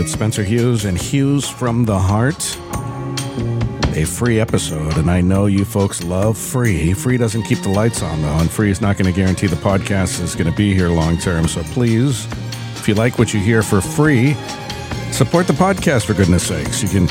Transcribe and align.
It's 0.00 0.12
Spencer 0.12 0.42
Hughes 0.42 0.86
and 0.86 0.96
Hughes 0.96 1.46
from 1.46 1.84
the 1.84 1.98
Heart. 1.98 2.58
A 3.94 4.06
free 4.06 4.40
episode, 4.40 4.96
and 4.96 5.10
I 5.10 5.20
know 5.20 5.44
you 5.44 5.66
folks 5.66 6.02
love 6.02 6.38
free. 6.38 6.94
Free 6.94 7.18
doesn't 7.18 7.42
keep 7.42 7.58
the 7.58 7.68
lights 7.68 8.02
on, 8.02 8.22
though, 8.22 8.38
and 8.38 8.50
free 8.50 8.70
is 8.70 8.80
not 8.80 8.96
going 8.96 9.12
to 9.12 9.14
guarantee 9.14 9.46
the 9.46 9.56
podcast 9.56 10.22
is 10.22 10.34
going 10.34 10.50
to 10.50 10.56
be 10.56 10.72
here 10.72 10.88
long 10.88 11.18
term. 11.18 11.46
So 11.46 11.62
please, 11.64 12.24
if 12.76 12.88
you 12.88 12.94
like 12.94 13.18
what 13.18 13.34
you 13.34 13.40
hear 13.40 13.62
for 13.62 13.82
free, 13.82 14.32
support 15.12 15.46
the 15.46 15.52
podcast 15.52 16.06
for 16.06 16.14
goodness 16.14 16.46
sakes. 16.46 16.82
You 16.82 16.88
can 16.88 17.06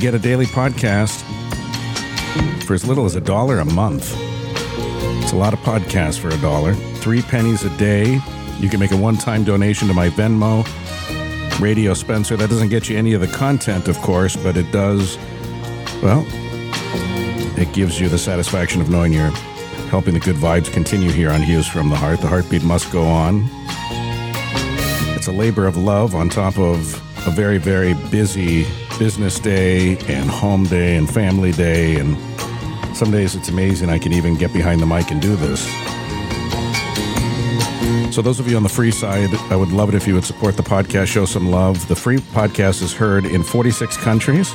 get 0.00 0.12
a 0.12 0.18
daily 0.18 0.46
podcast 0.46 1.22
for 2.64 2.74
as 2.74 2.84
little 2.84 3.04
as 3.04 3.14
a 3.14 3.20
dollar 3.20 3.60
a 3.60 3.64
month. 3.64 4.12
It's 5.22 5.30
a 5.30 5.36
lot 5.36 5.52
of 5.52 5.60
podcasts 5.60 6.18
for 6.18 6.30
a 6.30 6.38
dollar. 6.38 6.74
Three 6.74 7.22
pennies 7.22 7.62
a 7.62 7.70
day. 7.76 8.18
You 8.58 8.68
can 8.68 8.80
make 8.80 8.90
a 8.90 8.96
one 8.96 9.16
time 9.16 9.44
donation 9.44 9.86
to 9.86 9.94
my 9.94 10.08
Venmo, 10.08 10.66
Radio 11.60 11.94
Spencer. 11.94 12.36
That 12.36 12.50
doesn't 12.50 12.68
get 12.68 12.88
you 12.88 12.96
any 12.96 13.14
of 13.14 13.20
the 13.20 13.28
content, 13.28 13.88
of 13.88 13.98
course, 13.98 14.36
but 14.36 14.56
it 14.56 14.70
does, 14.72 15.16
well, 16.02 16.24
it 17.58 17.72
gives 17.72 17.98
you 18.00 18.08
the 18.08 18.18
satisfaction 18.18 18.80
of 18.80 18.90
knowing 18.90 19.12
you're 19.12 19.30
helping 19.90 20.14
the 20.14 20.20
good 20.20 20.36
vibes 20.36 20.70
continue 20.72 21.10
here 21.10 21.30
on 21.30 21.42
Hughes 21.42 21.66
from 21.66 21.88
the 21.88 21.96
Heart. 21.96 22.20
The 22.20 22.26
heartbeat 22.26 22.62
must 22.62 22.92
go 22.92 23.04
on. 23.04 23.48
It's 25.16 25.28
a 25.28 25.32
labor 25.32 25.66
of 25.66 25.76
love 25.76 26.14
on 26.14 26.28
top 26.28 26.58
of 26.58 26.94
a 27.26 27.30
very, 27.30 27.58
very 27.58 27.94
busy 28.10 28.66
business 28.98 29.38
day 29.40 29.96
and 30.08 30.28
home 30.30 30.64
day 30.64 30.96
and 30.96 31.08
family 31.08 31.52
day. 31.52 31.96
And 31.98 32.16
some 32.96 33.10
days 33.10 33.34
it's 33.34 33.48
amazing 33.48 33.88
I 33.88 33.98
can 33.98 34.12
even 34.12 34.36
get 34.36 34.52
behind 34.52 34.80
the 34.80 34.86
mic 34.86 35.10
and 35.10 35.20
do 35.20 35.36
this. 35.36 35.85
So, 38.16 38.22
those 38.22 38.40
of 38.40 38.48
you 38.48 38.56
on 38.56 38.62
the 38.62 38.70
free 38.70 38.92
side, 38.92 39.28
I 39.50 39.56
would 39.56 39.72
love 39.72 39.90
it 39.90 39.94
if 39.94 40.06
you 40.06 40.14
would 40.14 40.24
support 40.24 40.56
the 40.56 40.62
podcast, 40.62 41.08
show 41.08 41.26
some 41.26 41.50
love. 41.50 41.86
The 41.86 41.94
free 41.94 42.16
podcast 42.16 42.80
is 42.80 42.94
heard 42.94 43.26
in 43.26 43.42
46 43.42 43.94
countries, 43.98 44.54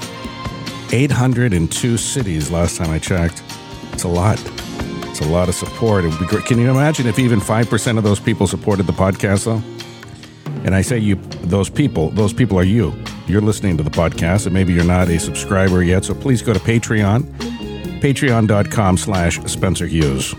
802 0.92 1.96
cities 1.96 2.50
last 2.50 2.78
time 2.78 2.90
I 2.90 2.98
checked. 2.98 3.44
It's 3.94 4.02
a 4.02 4.08
lot. 4.08 4.42
It's 5.10 5.20
a 5.20 5.28
lot 5.28 5.48
of 5.48 5.54
support. 5.54 6.06
It 6.06 6.08
would 6.08 6.20
be 6.20 6.26
great. 6.26 6.46
Can 6.46 6.58
you 6.58 6.72
imagine 6.72 7.06
if 7.06 7.20
even 7.20 7.40
5% 7.40 8.00
of 8.00 8.04
those 8.04 8.20
people 8.20 8.48
supported 8.48 8.88
the 8.88 8.94
podcast, 8.94 9.46
though? 9.46 9.62
And 10.66 10.74
I 10.74 10.82
say 10.82 10.98
you, 10.98 11.18
those 11.44 11.70
people, 11.70 12.10
those 12.10 12.34
people 12.34 12.58
are 12.58 12.64
you. 12.64 12.92
You're 13.28 13.42
listening 13.42 13.78
to 13.78 13.84
the 13.84 13.92
podcast, 13.92 14.48
and 14.48 14.56
maybe 14.56 14.74
you're 14.74 14.84
not 14.84 15.08
a 15.08 15.20
subscriber 15.20 15.84
yet. 15.84 16.04
So 16.04 16.16
please 16.16 16.42
go 16.42 16.52
to 16.52 16.60
Patreon, 16.60 17.32
patreon.com 18.02 18.98
slash 18.98 19.40
Spencer 19.44 19.86
Hughes. 19.86 20.34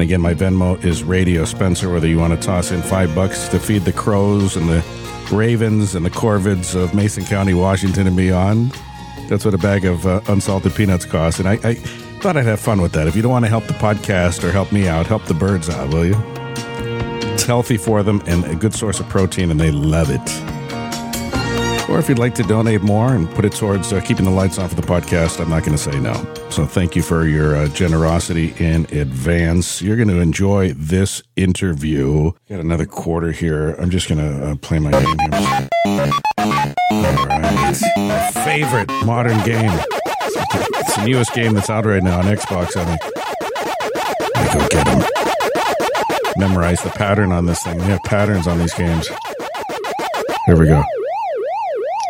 And 0.00 0.08
again, 0.08 0.22
my 0.22 0.32
Venmo 0.32 0.82
is 0.82 1.04
Radio 1.04 1.44
Spencer, 1.44 1.92
whether 1.92 2.08
you 2.08 2.18
want 2.18 2.32
to 2.32 2.40
toss 2.40 2.70
in 2.70 2.80
five 2.80 3.14
bucks 3.14 3.48
to 3.48 3.58
feed 3.58 3.82
the 3.82 3.92
crows 3.92 4.56
and 4.56 4.66
the 4.66 4.82
ravens 5.30 5.94
and 5.94 6.06
the 6.06 6.10
corvids 6.10 6.74
of 6.74 6.94
Mason 6.94 7.22
County, 7.22 7.52
Washington, 7.52 8.06
and 8.06 8.16
beyond. 8.16 8.74
That's 9.28 9.44
what 9.44 9.52
a 9.52 9.58
bag 9.58 9.84
of 9.84 10.06
uh, 10.06 10.22
unsalted 10.28 10.74
peanuts 10.74 11.04
costs. 11.04 11.38
And 11.38 11.46
I, 11.46 11.58
I 11.62 11.74
thought 11.74 12.38
I'd 12.38 12.46
have 12.46 12.60
fun 12.60 12.80
with 12.80 12.92
that. 12.92 13.08
If 13.08 13.14
you 13.14 13.20
don't 13.20 13.30
want 13.30 13.44
to 13.44 13.50
help 13.50 13.66
the 13.66 13.74
podcast 13.74 14.42
or 14.42 14.52
help 14.52 14.72
me 14.72 14.88
out, 14.88 15.06
help 15.06 15.26
the 15.26 15.34
birds 15.34 15.68
out, 15.68 15.92
will 15.92 16.06
you? 16.06 16.16
It's 17.34 17.42
healthy 17.42 17.76
for 17.76 18.02
them 18.02 18.22
and 18.24 18.46
a 18.46 18.54
good 18.54 18.72
source 18.72 19.00
of 19.00 19.08
protein, 19.10 19.50
and 19.50 19.60
they 19.60 19.70
love 19.70 20.08
it. 20.08 20.59
Or 21.90 21.98
if 21.98 22.08
you'd 22.08 22.20
like 22.20 22.36
to 22.36 22.44
donate 22.44 22.82
more 22.82 23.12
and 23.12 23.28
put 23.28 23.44
it 23.44 23.52
towards 23.52 23.92
uh, 23.92 24.00
keeping 24.00 24.24
the 24.24 24.30
lights 24.30 24.58
on 24.58 24.68
for 24.68 24.76
the 24.76 24.82
podcast, 24.82 25.40
I'm 25.40 25.50
not 25.50 25.64
going 25.64 25.76
to 25.76 25.82
say 25.82 25.98
no. 25.98 26.14
So 26.48 26.64
thank 26.64 26.94
you 26.94 27.02
for 27.02 27.26
your 27.26 27.56
uh, 27.56 27.66
generosity 27.68 28.54
in 28.58 28.86
advance. 28.96 29.82
You're 29.82 29.96
going 29.96 30.08
to 30.08 30.20
enjoy 30.20 30.72
this 30.74 31.20
interview. 31.34 32.30
Got 32.48 32.60
another 32.60 32.86
quarter 32.86 33.32
here. 33.32 33.72
I'm 33.72 33.90
just 33.90 34.08
going 34.08 34.20
to 34.20 34.50
uh, 34.50 34.54
play 34.56 34.78
my 34.78 34.92
game 34.92 35.02
here. 35.02 35.30
All 35.32 36.46
right. 36.46 36.72
My 37.96 38.30
favorite 38.44 38.88
modern 39.04 39.42
game. 39.44 39.72
It's 39.72 40.96
the 40.96 41.04
newest 41.06 41.34
game 41.34 41.54
that's 41.54 41.70
out 41.70 41.86
right 41.86 42.02
now 42.02 42.20
on 42.20 42.24
Xbox, 42.26 42.76
I 42.76 42.84
think. 42.84 43.00
I 44.36 44.54
go 44.54 44.68
get 44.68 44.86
them. 44.86 45.02
Memorize 46.36 46.82
the 46.84 46.90
pattern 46.90 47.32
on 47.32 47.46
this 47.46 47.64
thing. 47.64 47.78
We 47.78 47.84
have 47.84 48.02
patterns 48.04 48.46
on 48.46 48.58
these 48.58 48.74
games. 48.74 49.08
Here 50.46 50.56
we 50.56 50.66
go. 50.66 50.84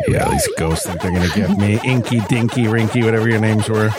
Yeah, 0.07 0.29
these 0.29 0.47
ghosts 0.57 0.85
think 0.85 1.01
they're 1.01 1.11
going 1.11 1.29
to 1.29 1.35
get 1.35 1.57
me. 1.57 1.79
Inky, 1.83 2.19
Dinky, 2.21 2.63
Rinky, 2.63 3.03
whatever 3.03 3.29
your 3.29 3.39
names 3.39 3.69
were. 3.69 3.89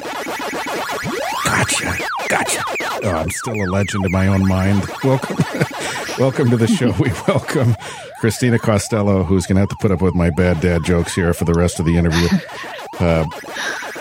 Gotcha. 1.44 1.96
Gotcha. 2.28 2.62
Oh, 3.04 3.10
I'm 3.10 3.30
still 3.30 3.54
a 3.54 3.66
legend 3.66 4.06
in 4.06 4.12
my 4.12 4.26
own 4.26 4.46
mind. 4.46 4.84
Welcome. 5.04 5.36
welcome 6.18 6.50
to 6.50 6.56
the 6.56 6.66
show. 6.66 6.92
We 6.98 7.10
welcome 7.26 7.74
Christina 8.20 8.58
Costello, 8.58 9.22
who's 9.22 9.46
going 9.46 9.56
to 9.56 9.60
have 9.60 9.68
to 9.70 9.76
put 9.80 9.91
up 9.91 10.00
with 10.00 10.14
my 10.14 10.30
bad 10.30 10.60
dad 10.60 10.84
jokes 10.84 11.14
here 11.14 11.34
for 11.34 11.44
the 11.44 11.54
rest 11.54 11.80
of 11.80 11.86
the 11.86 11.96
interview. 11.96 12.28
Uh, 12.98 13.26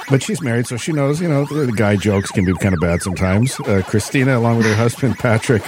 but 0.09 0.21
she's 0.21 0.41
married, 0.41 0.67
so 0.67 0.77
she 0.77 0.91
knows, 0.91 1.21
you 1.21 1.27
know, 1.29 1.45
the, 1.45 1.71
guy 1.71 1.95
jokes 1.95 2.31
can 2.31 2.45
be 2.45 2.53
kind 2.55 2.73
of 2.73 2.81
bad 2.81 3.01
sometimes. 3.01 3.59
Uh, 3.61 3.81
Christina, 3.85 4.37
along 4.37 4.57
with 4.57 4.65
her 4.65 4.75
husband, 4.75 5.17
Patrick, 5.17 5.63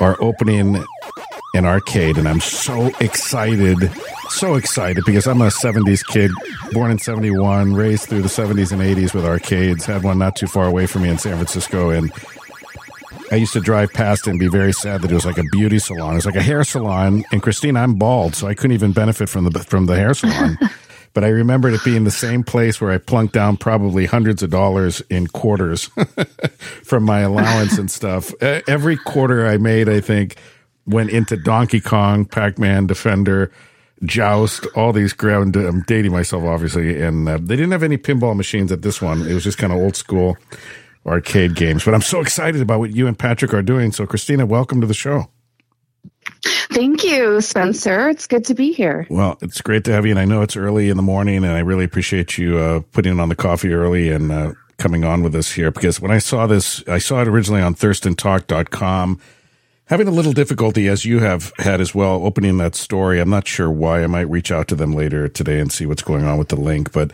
are 0.00 0.16
opening 0.20 0.82
an 1.54 1.66
arcade, 1.66 2.16
and 2.16 2.28
I'm 2.28 2.40
so 2.40 2.92
excited, 3.00 3.90
so 4.30 4.54
excited 4.54 5.04
because 5.04 5.26
I'm 5.26 5.40
a 5.40 5.48
70s 5.48 6.04
kid, 6.06 6.30
born 6.72 6.90
in 6.90 6.98
71, 6.98 7.74
raised 7.74 8.08
through 8.08 8.22
the 8.22 8.28
70s 8.28 8.72
and 8.72 8.80
80s 8.80 9.14
with 9.14 9.24
arcades. 9.24 9.84
Had 9.84 10.02
one 10.02 10.18
not 10.18 10.36
too 10.36 10.46
far 10.46 10.66
away 10.66 10.86
from 10.86 11.02
me 11.02 11.08
in 11.08 11.18
San 11.18 11.36
Francisco, 11.36 11.90
and 11.90 12.12
I 13.30 13.36
used 13.36 13.52
to 13.54 13.60
drive 13.60 13.92
past 13.92 14.26
and 14.26 14.38
be 14.38 14.48
very 14.48 14.72
sad 14.72 15.02
that 15.02 15.10
it 15.10 15.14
was 15.14 15.26
like 15.26 15.38
a 15.38 15.44
beauty 15.52 15.78
salon. 15.78 16.12
It 16.12 16.16
was 16.16 16.26
like 16.26 16.36
a 16.36 16.42
hair 16.42 16.64
salon, 16.64 17.24
and 17.32 17.42
Christine, 17.42 17.76
I'm 17.76 17.94
bald, 17.94 18.34
so 18.34 18.46
I 18.46 18.54
couldn't 18.54 18.72
even 18.72 18.92
benefit 18.92 19.28
from 19.28 19.44
the 19.44 19.58
from 19.60 19.86
the 19.86 19.96
hair 19.96 20.14
salon. 20.14 20.58
but 21.14 21.24
I 21.24 21.28
remembered 21.28 21.74
it 21.74 21.84
being 21.84 22.04
the 22.04 22.10
same 22.10 22.42
place 22.42 22.80
where 22.80 22.90
I 22.90 22.98
plunked 22.98 23.34
down 23.34 23.56
probably 23.56 24.06
hundreds 24.06 24.42
of 24.42 24.50
dollars 24.50 25.00
in 25.08 25.28
quarters 25.28 25.84
from 26.82 27.04
my 27.04 27.20
allowance 27.20 27.78
and 27.78 27.90
stuff. 27.90 28.32
Every 28.42 28.96
quarter 28.96 29.46
I 29.46 29.56
made, 29.56 29.88
I 29.88 30.00
think 30.00 30.36
went 30.86 31.10
into 31.10 31.36
Donkey 31.36 31.80
Kong, 31.80 32.24
Pac 32.24 32.58
Man, 32.58 32.86
Defender, 32.86 33.50
Joust, 34.04 34.66
all 34.74 34.92
these 34.92 35.12
ground. 35.12 35.56
I'm 35.56 35.82
dating 35.82 36.12
myself, 36.12 36.44
obviously, 36.44 37.00
and 37.00 37.28
uh, 37.28 37.38
they 37.38 37.56
didn't 37.56 37.72
have 37.72 37.82
any 37.82 37.98
pinball 37.98 38.36
machines 38.36 38.72
at 38.72 38.82
this 38.82 39.00
one. 39.00 39.22
It 39.22 39.34
was 39.34 39.44
just 39.44 39.58
kind 39.58 39.72
of 39.72 39.78
old 39.78 39.96
school 39.96 40.36
arcade 41.06 41.54
games. 41.54 41.84
But 41.84 41.94
I'm 41.94 42.02
so 42.02 42.20
excited 42.20 42.60
about 42.60 42.78
what 42.80 42.94
you 42.94 43.06
and 43.06 43.18
Patrick 43.18 43.52
are 43.54 43.62
doing. 43.62 43.92
So, 43.92 44.06
Christina, 44.06 44.46
welcome 44.46 44.80
to 44.80 44.86
the 44.86 44.94
show. 44.94 45.28
Thank 46.44 47.04
you, 47.04 47.40
Spencer. 47.40 48.08
It's 48.08 48.26
good 48.26 48.46
to 48.46 48.54
be 48.54 48.72
here. 48.72 49.06
Well, 49.10 49.38
it's 49.42 49.60
great 49.60 49.84
to 49.84 49.92
have 49.92 50.04
you. 50.06 50.10
And 50.10 50.18
I 50.18 50.24
know 50.24 50.42
it's 50.42 50.56
early 50.56 50.88
in 50.88 50.96
the 50.96 51.02
morning, 51.02 51.36
and 51.36 51.52
I 51.52 51.60
really 51.60 51.84
appreciate 51.84 52.36
you 52.36 52.58
uh, 52.58 52.80
putting 52.92 53.20
on 53.20 53.28
the 53.28 53.36
coffee 53.36 53.72
early 53.72 54.10
and 54.10 54.32
uh, 54.32 54.52
coming 54.78 55.04
on 55.04 55.22
with 55.22 55.34
us 55.34 55.52
here 55.52 55.70
because 55.70 56.00
when 56.00 56.10
I 56.10 56.18
saw 56.18 56.46
this, 56.46 56.82
I 56.88 56.98
saw 56.98 57.22
it 57.22 57.28
originally 57.28 57.62
on 57.62 57.74
thurstontalk.com 57.74 59.20
having 59.86 60.08
a 60.08 60.12
little 60.12 60.32
difficulty 60.32 60.88
as 60.88 61.04
you 61.04 61.18
have 61.20 61.52
had 61.58 61.80
as 61.80 61.94
well 61.94 62.24
opening 62.24 62.58
that 62.58 62.74
story. 62.74 63.20
I'm 63.20 63.30
not 63.30 63.46
sure 63.46 63.70
why. 63.70 64.02
I 64.02 64.06
might 64.06 64.30
reach 64.30 64.50
out 64.50 64.68
to 64.68 64.74
them 64.74 64.92
later 64.92 65.28
today 65.28 65.60
and 65.60 65.70
see 65.70 65.86
what's 65.86 66.02
going 66.02 66.24
on 66.24 66.38
with 66.38 66.48
the 66.48 66.56
link. 66.56 66.92
But 66.92 67.12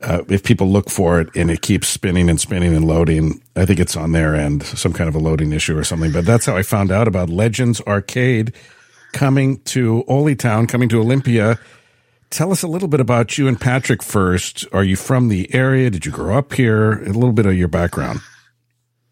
uh, 0.00 0.22
if 0.28 0.44
people 0.44 0.68
look 0.68 0.90
for 0.90 1.20
it 1.20 1.28
and 1.34 1.50
it 1.50 1.62
keeps 1.62 1.88
spinning 1.88 2.28
and 2.28 2.40
spinning 2.40 2.74
and 2.74 2.86
loading, 2.86 3.42
I 3.56 3.64
think 3.64 3.80
it's 3.80 3.96
on 3.96 4.12
their 4.12 4.34
end, 4.34 4.62
some 4.62 4.92
kind 4.92 5.08
of 5.08 5.14
a 5.14 5.18
loading 5.18 5.52
issue 5.52 5.76
or 5.76 5.84
something. 5.84 6.12
But 6.12 6.24
that's 6.24 6.46
how 6.46 6.56
I 6.56 6.62
found 6.62 6.92
out 6.92 7.08
about 7.08 7.30
Legends 7.30 7.80
Arcade 7.82 8.52
coming 9.12 9.60
to 9.60 10.04
Oly 10.08 10.36
Town, 10.36 10.66
coming 10.66 10.88
to 10.90 11.00
Olympia. 11.00 11.58
Tell 12.30 12.50
us 12.50 12.62
a 12.62 12.68
little 12.68 12.88
bit 12.88 13.00
about 13.00 13.38
you 13.38 13.46
and 13.46 13.60
Patrick 13.60 14.02
first. 14.02 14.66
Are 14.72 14.82
you 14.82 14.96
from 14.96 15.28
the 15.28 15.52
area? 15.54 15.88
Did 15.88 16.04
you 16.04 16.12
grow 16.12 16.36
up 16.36 16.52
here? 16.52 16.94
A 17.04 17.12
little 17.12 17.32
bit 17.32 17.46
of 17.46 17.56
your 17.56 17.68
background. 17.68 18.20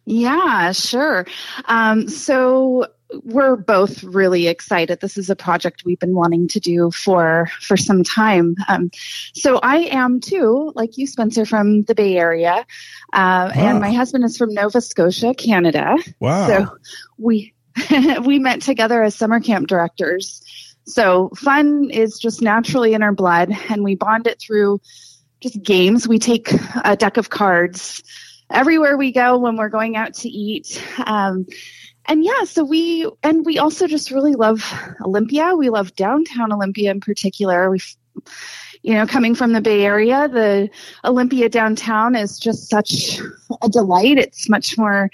Yeah, 0.04 0.72
sure. 0.72 1.26
Um, 1.66 2.08
so 2.08 2.87
we're 3.25 3.56
both 3.56 4.02
really 4.02 4.49
excited. 4.49 5.00
This 5.00 5.16
is 5.16 5.31
a 5.31 5.37
project 5.37 5.84
we've 5.84 5.99
been 5.99 6.14
wanting 6.14 6.49
to 6.49 6.60
do 6.60 6.90
for 6.90 7.49
for 7.60 7.76
some 7.76 8.04
time. 8.04 8.56
Um, 8.69 8.90
so 9.34 9.58
I 9.62 9.76
am 9.90 10.20
too, 10.20 10.72
like 10.75 10.99
you, 10.99 11.06
Spencer, 11.06 11.44
from 11.44 11.82
the 11.82 11.94
Bay 11.94 12.16
Area, 12.16 12.64
uh, 13.12 13.50
and 13.54 13.81
my 13.81 13.93
husband 13.93 14.25
is 14.25 14.37
from 14.37 14.54
Nova 14.54 14.81
Scotia, 14.81 15.34
Canada. 15.34 15.96
Wow! 16.20 16.46
So 16.48 16.76
we 17.19 17.55
we 18.25 18.38
met 18.38 18.62
together 18.62 19.02
as 19.02 19.14
summer 19.14 19.40
camp 19.40 19.69
directors. 19.69 20.43
So 20.84 21.31
fun 21.37 21.90
is 21.90 22.19
just 22.19 22.43
naturally 22.43 22.94
in 22.94 23.02
our 23.02 23.12
blood, 23.12 23.52
and 23.69 23.84
we 23.84 23.94
bond 23.94 24.26
it 24.26 24.40
through 24.40 24.81
just 25.40 25.62
games. 25.62 26.08
We 26.08 26.19
take 26.19 26.52
a 26.84 26.96
deck 26.96 27.16
of 27.16 27.31
cards 27.31 28.02
everywhere 28.52 28.96
we 28.96 29.12
go 29.12 29.38
when 29.38 29.56
we're 29.56 29.69
going 29.69 29.96
out 29.96 30.14
to 30.14 30.28
eat. 30.28 30.82
Um, 31.04 31.46
and 32.06 32.25
yeah, 32.25 32.44
so 32.44 32.64
we 32.64 33.08
and 33.22 33.46
we 33.46 33.58
also 33.58 33.87
just 33.87 34.10
really 34.10 34.34
love 34.34 34.62
Olympia. 35.00 35.54
We 35.54 35.70
love 35.70 35.94
downtown 35.94 36.52
Olympia 36.52 36.90
in 36.90 37.00
particular. 37.00 37.70
We 37.70 37.81
you 38.82 38.94
know, 38.94 39.06
coming 39.06 39.34
from 39.34 39.52
the 39.52 39.60
Bay 39.60 39.84
Area, 39.84 40.28
the 40.28 40.69
Olympia 41.04 41.49
downtown 41.49 42.16
is 42.16 42.38
just 42.38 42.69
such 42.69 43.20
a 43.62 43.69
delight. 43.69 44.19
It's 44.19 44.49
much 44.49 44.76
more 44.76 45.08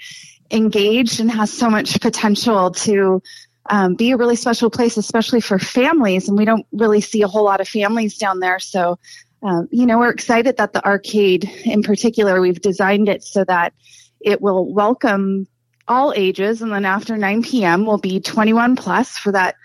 engaged 0.49 1.19
and 1.19 1.29
has 1.29 1.53
so 1.53 1.69
much 1.69 2.01
potential 2.01 2.71
to 2.71 3.21
um, 3.69 3.93
be 3.93 4.11
a 4.11 4.17
really 4.17 4.35
special 4.35 4.71
place, 4.71 4.97
especially 4.97 5.41
for 5.41 5.59
families. 5.59 6.27
And 6.27 6.37
we 6.37 6.45
don't 6.45 6.65
really 6.71 7.01
see 7.01 7.21
a 7.21 7.27
whole 7.27 7.43
lot 7.43 7.61
of 7.61 7.67
families 7.67 8.17
down 8.17 8.39
there. 8.39 8.57
So, 8.57 8.97
um, 9.41 9.67
you 9.71 9.85
know, 9.85 9.99
we're 9.99 10.09
excited 10.09 10.57
that 10.57 10.73
the 10.73 10.85
arcade 10.85 11.49
in 11.63 11.81
particular, 11.81 12.41
we've 12.41 12.61
designed 12.61 13.07
it 13.07 13.23
so 13.23 13.43
that 13.45 13.73
it 14.19 14.41
will 14.41 14.71
welcome 14.71 15.47
all 15.87 16.13
ages. 16.15 16.61
And 16.61 16.71
then 16.71 16.85
after 16.85 17.17
9 17.17 17.43
p.m. 17.43 17.85
will 17.85 17.97
be 17.97 18.19
21 18.19 18.75
plus 18.75 19.17
for 19.17 19.31
that 19.31 19.55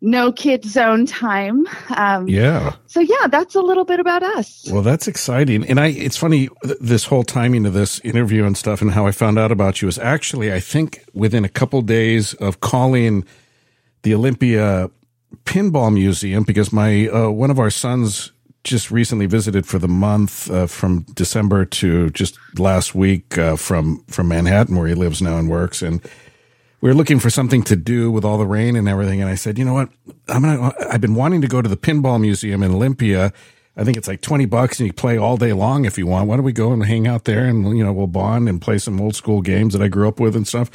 no 0.00 0.30
kid 0.30 0.64
zone 0.64 1.06
time. 1.06 1.66
Um, 1.96 2.28
yeah. 2.28 2.76
So 2.86 3.00
yeah, 3.00 3.26
that's 3.28 3.56
a 3.56 3.60
little 3.60 3.84
bit 3.84 3.98
about 3.98 4.22
us. 4.22 4.68
Well, 4.70 4.82
that's 4.82 5.08
exciting. 5.08 5.64
And 5.64 5.80
I, 5.80 5.88
it's 5.88 6.16
funny, 6.16 6.48
this 6.80 7.04
whole 7.04 7.24
timing 7.24 7.66
of 7.66 7.72
this 7.72 7.98
interview 8.00 8.44
and 8.44 8.56
stuff 8.56 8.80
and 8.80 8.92
how 8.92 9.06
I 9.06 9.10
found 9.10 9.38
out 9.38 9.50
about 9.50 9.82
you 9.82 9.88
is 9.88 9.98
actually, 9.98 10.52
I 10.52 10.60
think 10.60 11.04
within 11.12 11.44
a 11.44 11.48
couple 11.48 11.82
days 11.82 12.34
of 12.34 12.60
calling 12.60 13.24
the 14.02 14.14
Olympia 14.14 14.90
Pinball 15.44 15.92
Museum 15.92 16.44
because 16.44 16.72
my, 16.72 17.08
uh, 17.08 17.28
one 17.30 17.50
of 17.50 17.58
our 17.58 17.70
sons 17.70 18.32
just 18.68 18.90
recently 18.90 19.26
visited 19.26 19.66
for 19.66 19.78
the 19.78 19.88
month 19.88 20.50
uh, 20.50 20.66
from 20.66 21.02
December 21.14 21.64
to 21.64 22.10
just 22.10 22.38
last 22.58 22.94
week 22.94 23.38
uh, 23.38 23.56
from, 23.56 24.04
from 24.08 24.28
Manhattan 24.28 24.76
where 24.76 24.86
he 24.86 24.94
lives 24.94 25.20
now 25.20 25.36
and 25.38 25.48
works. 25.48 25.82
And, 25.82 26.00
we 26.80 26.88
were 26.88 26.94
looking 26.94 27.18
for 27.18 27.30
something 27.30 27.62
to 27.64 27.76
do 27.76 28.10
with 28.10 28.24
all 28.24 28.38
the 28.38 28.46
rain 28.46 28.76
and 28.76 28.88
everything. 28.88 29.20
And 29.20 29.28
I 29.28 29.34
said, 29.34 29.58
you 29.58 29.64
know 29.64 29.74
what? 29.74 29.88
I'm 30.28 30.42
gonna, 30.42 30.72
I've 30.88 31.00
been 31.00 31.14
wanting 31.14 31.40
to 31.40 31.48
go 31.48 31.60
to 31.60 31.68
the 31.68 31.76
pinball 31.76 32.20
museum 32.20 32.62
in 32.62 32.72
Olympia. 32.72 33.32
I 33.76 33.84
think 33.84 33.96
it's 33.96 34.08
like 34.08 34.20
20 34.20 34.46
bucks 34.46 34.80
and 34.80 34.86
you 34.86 34.92
play 34.92 35.16
all 35.16 35.36
day 35.36 35.52
long 35.52 35.84
if 35.84 35.98
you 35.98 36.06
want. 36.06 36.28
Why 36.28 36.36
don't 36.36 36.44
we 36.44 36.52
go 36.52 36.72
and 36.72 36.84
hang 36.84 37.06
out 37.06 37.24
there 37.24 37.44
and, 37.44 37.76
you 37.76 37.84
know, 37.84 37.92
we'll 37.92 38.06
bond 38.06 38.48
and 38.48 38.60
play 38.60 38.78
some 38.78 39.00
old 39.00 39.14
school 39.14 39.40
games 39.40 39.72
that 39.72 39.82
I 39.82 39.88
grew 39.88 40.08
up 40.08 40.20
with 40.20 40.36
and 40.36 40.46
stuff. 40.46 40.70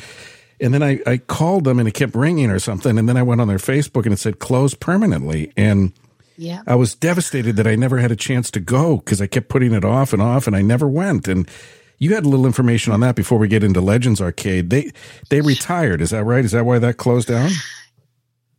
And 0.60 0.74
then 0.74 0.84
I, 0.84 1.00
I 1.06 1.18
called 1.18 1.66
them 1.66 1.80
and 1.80 1.88
it 1.88 1.94
kept 1.94 2.16
ringing 2.16 2.50
or 2.50 2.60
something. 2.60 2.98
And 2.98 3.08
then 3.08 3.18
I 3.18 3.24
went 3.24 3.42
on 3.42 3.48
their 3.48 3.58
Facebook 3.58 4.04
and 4.04 4.14
it 4.14 4.20
said 4.20 4.40
closed 4.40 4.80
permanently. 4.80 5.52
And 5.58 5.92
yeah. 6.38 6.62
I 6.68 6.76
was 6.76 6.96
devastated 6.96 7.56
that 7.58 7.68
I 7.68 7.76
never 7.76 8.00
had 8.00 8.12
a 8.12 8.16
chance 8.16 8.50
to 8.52 8.60
go 8.60 8.98
because 8.98 9.22
I 9.22 9.28
kept 9.28 9.50
putting 9.50 9.74
it 9.74 9.86
off 9.86 10.14
and 10.14 10.22
off 10.22 10.48
and 10.48 10.56
I 10.56 10.62
never 10.62 10.88
went. 10.88 11.28
And 11.28 11.48
you 12.00 12.14
had 12.14 12.26
a 12.26 12.30
little 12.30 12.46
information 12.46 12.92
on 12.94 13.00
that 13.02 13.16
before 13.16 13.38
we 13.38 13.48
get 13.48 13.64
into 13.64 13.82
Legends 13.82 14.22
Arcade. 14.22 14.70
They 14.70 14.92
they 15.30 15.42
retired. 15.42 16.02
Is 16.02 16.10
that 16.10 16.24
right? 16.24 16.44
Is 16.44 16.52
that 16.52 16.66
why 16.66 16.80
that 16.80 16.98
closed 16.98 17.28
down? 17.28 17.52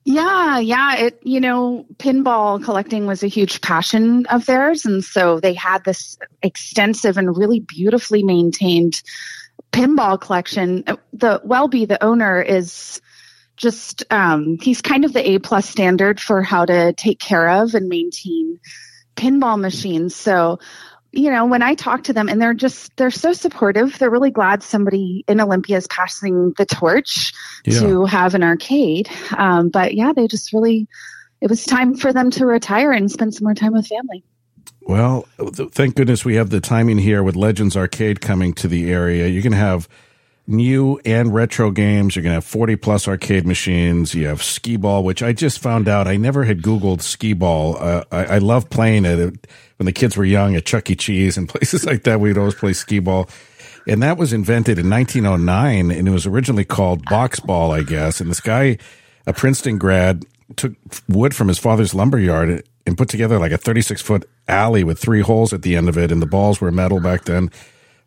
Yeah, 0.05 0.59
yeah. 0.59 0.97
It 0.97 1.21
you 1.23 1.41
know, 1.41 1.87
pinball 1.97 2.62
collecting 2.62 3.06
was 3.06 3.23
a 3.23 3.26
huge 3.26 3.61
passion 3.61 4.26
of 4.26 4.47
theirs, 4.47 4.85
and 4.85 5.03
so 5.03 5.41
they 5.41 5.55
had 5.55 5.85
this 5.85 6.19
extensive 6.43 7.17
and 7.17 7.37
really 7.37 7.61
beautifully 7.61 8.23
maintained 8.23 9.03
pinball 9.73 10.21
collection. 10.21 10.85
The 11.12 11.41
Welby, 11.44 11.85
the 11.87 12.03
owner, 12.03 12.41
is 12.41 13.00
just 13.56 14.04
um, 14.10 14.58
he's 14.60 14.82
kind 14.82 15.04
of 15.04 15.12
the 15.12 15.30
A 15.30 15.38
plus 15.38 15.68
standard 15.68 16.20
for 16.20 16.42
how 16.42 16.64
to 16.64 16.92
take 16.92 17.18
care 17.18 17.48
of 17.48 17.74
and 17.74 17.88
maintain 17.88 18.58
pinball 19.16 19.58
machines. 19.58 20.14
So 20.14 20.58
you 21.14 21.30
know, 21.30 21.46
when 21.46 21.62
I 21.62 21.74
talk 21.74 22.04
to 22.04 22.12
them 22.12 22.28
and 22.28 22.42
they're 22.42 22.54
just, 22.54 22.96
they're 22.96 23.10
so 23.10 23.32
supportive. 23.32 23.98
They're 23.98 24.10
really 24.10 24.30
glad 24.32 24.62
somebody 24.62 25.24
in 25.28 25.40
Olympia 25.40 25.76
is 25.76 25.86
passing 25.86 26.52
the 26.58 26.66
torch 26.66 27.32
yeah. 27.64 27.80
to 27.80 28.04
have 28.04 28.34
an 28.34 28.42
arcade. 28.42 29.08
Um, 29.36 29.68
but 29.68 29.94
yeah, 29.94 30.12
they 30.12 30.26
just 30.26 30.52
really, 30.52 30.88
it 31.40 31.48
was 31.48 31.64
time 31.64 31.94
for 31.94 32.12
them 32.12 32.30
to 32.32 32.46
retire 32.46 32.90
and 32.90 33.10
spend 33.10 33.34
some 33.34 33.44
more 33.44 33.54
time 33.54 33.72
with 33.72 33.86
family. 33.86 34.24
Well, 34.82 35.22
thank 35.38 35.94
goodness 35.94 36.24
we 36.24 36.34
have 36.34 36.50
the 36.50 36.60
timing 36.60 36.98
here 36.98 37.22
with 37.22 37.36
Legends 37.36 37.76
Arcade 37.76 38.20
coming 38.20 38.52
to 38.54 38.68
the 38.68 38.90
area. 38.90 39.28
You 39.28 39.40
can 39.40 39.52
have 39.52 39.88
new 40.46 41.00
and 41.05 41.32
retro 41.32 41.70
games. 41.70 42.14
You're 42.14 42.23
going 42.23 42.32
to 42.32 42.37
have 42.37 42.44
40 42.44 42.76
plus 42.76 43.08
arcade 43.08 43.46
machines. 43.46 44.14
You 44.14 44.26
have 44.26 44.43
skee 44.43 44.76
ball, 44.76 45.02
which 45.02 45.23
I 45.23 45.32
just 45.32 45.58
found 45.58 45.88
out. 45.88 46.06
I 46.06 46.17
never 46.17 46.44
had 46.44 46.62
Googled 46.62 47.00
skee 47.00 47.32
ball. 47.32 47.76
Uh, 47.79 48.05
I, 48.12 48.25
I 48.25 48.38
love 48.38 48.70
playing 48.70 49.05
it. 49.05 49.46
When 49.76 49.87
the 49.87 49.93
kids 49.93 50.17
were 50.17 50.25
young 50.25 50.55
at 50.55 50.67
Chuck 50.67 50.88
E. 50.91 50.94
Cheese 50.94 51.37
and 51.37 51.49
places 51.50 51.85
like 51.85 52.05
that, 52.05 52.20
we'd 52.20 52.38
always 52.38 52.55
play 52.55 52.73
skee 52.73 52.99
ball. 52.99 53.29
And 53.87 54.02
that 54.02 54.17
was 54.17 54.32
invented 54.32 54.79
in 54.79 54.88
1909 54.88 55.91
and 55.91 56.08
it 56.08 56.11
was 56.11 56.26
originally 56.26 56.64
called 56.64 57.05
box 57.05 57.40
ball, 57.40 57.70
I 57.73 57.82
guess. 57.82 58.20
And 58.20 58.31
this 58.31 58.40
guy, 58.40 58.79
a 59.26 59.32
Princeton 59.32 59.79
grad, 59.79 60.25
took 60.56 60.75
wood 61.08 61.35
from 61.35 61.49
his 61.49 61.58
father's 61.58 61.94
lumber 61.94 62.19
yard 62.19 62.67
and 62.87 62.99
put 62.99 63.08
together 63.08 63.38
like 63.38 63.52
a 63.52 63.58
36 63.58 64.00
foot 64.00 64.29
alley 64.47 64.85
with 64.85 64.99
three 64.99 65.20
holes 65.20 65.52
at 65.52 65.62
the 65.62 65.76
end 65.76 65.88
of 65.88 65.99
it. 65.99 66.11
And 66.12 66.23
the 66.23 66.26
balls 66.26 66.61
were 66.61 66.70
metal 66.70 67.00
back 67.00 67.25
then 67.25 67.50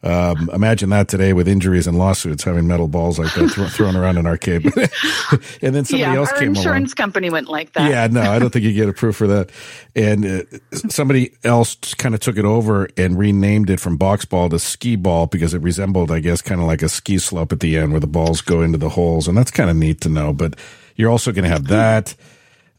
um, 0.04 0.50
imagine 0.54 0.92
that 0.92 1.08
today 1.08 1.34
with 1.34 1.48
injuries 1.48 1.88
and 1.88 1.98
lawsuits, 1.98 2.44
having 2.44 2.68
metal 2.68 2.88
balls 2.88 3.18
like 3.18 3.34
that 3.34 3.52
th- 3.52 3.72
thrown 3.72 3.96
around 3.96 4.18
an 4.18 4.28
arcade. 4.28 4.64
and 5.62 5.76
then 5.76 5.86
somebody 5.86 6.12
yeah, 6.12 6.16
else 6.16 6.32
our 6.32 6.40
came 6.40 6.50
insurance 6.50 6.94
company 6.94 7.32
went 7.32 7.50
like 7.50 7.74
that. 7.74 7.90
Yeah, 7.90 8.06
no, 8.08 8.22
I 8.22 8.38
don't 8.38 8.52
think 8.52 8.64
you 8.64 8.74
get 8.74 8.88
approved 8.88 9.18
for 9.18 9.28
that. 9.28 9.50
And 9.96 10.24
uh, 10.26 10.44
somebody 10.90 11.34
else 11.44 11.76
kind 11.96 12.14
of 12.14 12.22
took 12.22 12.38
it 12.38 12.46
over 12.46 12.88
and 12.96 13.18
renamed 13.18 13.72
it 13.72 13.80
from 13.80 13.98
box 13.98 14.24
ball 14.24 14.50
to 14.50 14.60
ski 14.60 14.96
ball 14.96 15.26
because 15.26 15.56
it 15.56 15.62
resembled, 15.64 16.12
I 16.12 16.20
guess, 16.20 16.44
kind 16.44 16.62
of 16.62 16.68
like 16.68 16.84
a 16.84 16.90
ski 16.90 17.18
slope 17.18 17.52
at 17.52 17.60
the 17.60 17.76
end 17.76 17.92
where 17.92 18.00
the 18.00 18.08
balls 18.08 18.42
go 18.42 18.62
into 18.62 18.78
the 18.78 18.90
holes. 18.90 19.28
And 19.28 19.36
that's 19.36 19.52
kind 19.52 19.70
of 19.70 19.76
neat 19.76 20.02
to 20.02 20.10
know. 20.10 20.32
But 20.32 20.60
you're 20.96 21.10
also 21.10 21.32
going 21.32 21.44
to 21.44 21.50
have 21.50 21.68
that. 21.68 22.16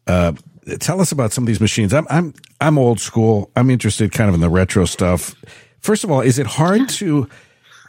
Uh, 0.06 0.32
tell 0.78 1.00
us 1.00 1.10
about 1.10 1.32
some 1.32 1.44
of 1.44 1.48
these 1.48 1.60
machines. 1.60 1.92
I'm 1.92 2.06
I'm 2.10 2.34
I'm 2.60 2.78
old 2.78 3.00
school. 3.00 3.50
I'm 3.56 3.70
interested 3.70 4.12
kind 4.12 4.28
of 4.28 4.34
in 4.34 4.40
the 4.40 4.50
retro 4.50 4.84
stuff. 4.84 5.34
First 5.80 6.04
of 6.04 6.10
all, 6.10 6.20
is 6.20 6.38
it 6.38 6.46
hard 6.46 6.80
yeah. 6.80 6.86
to? 6.86 7.28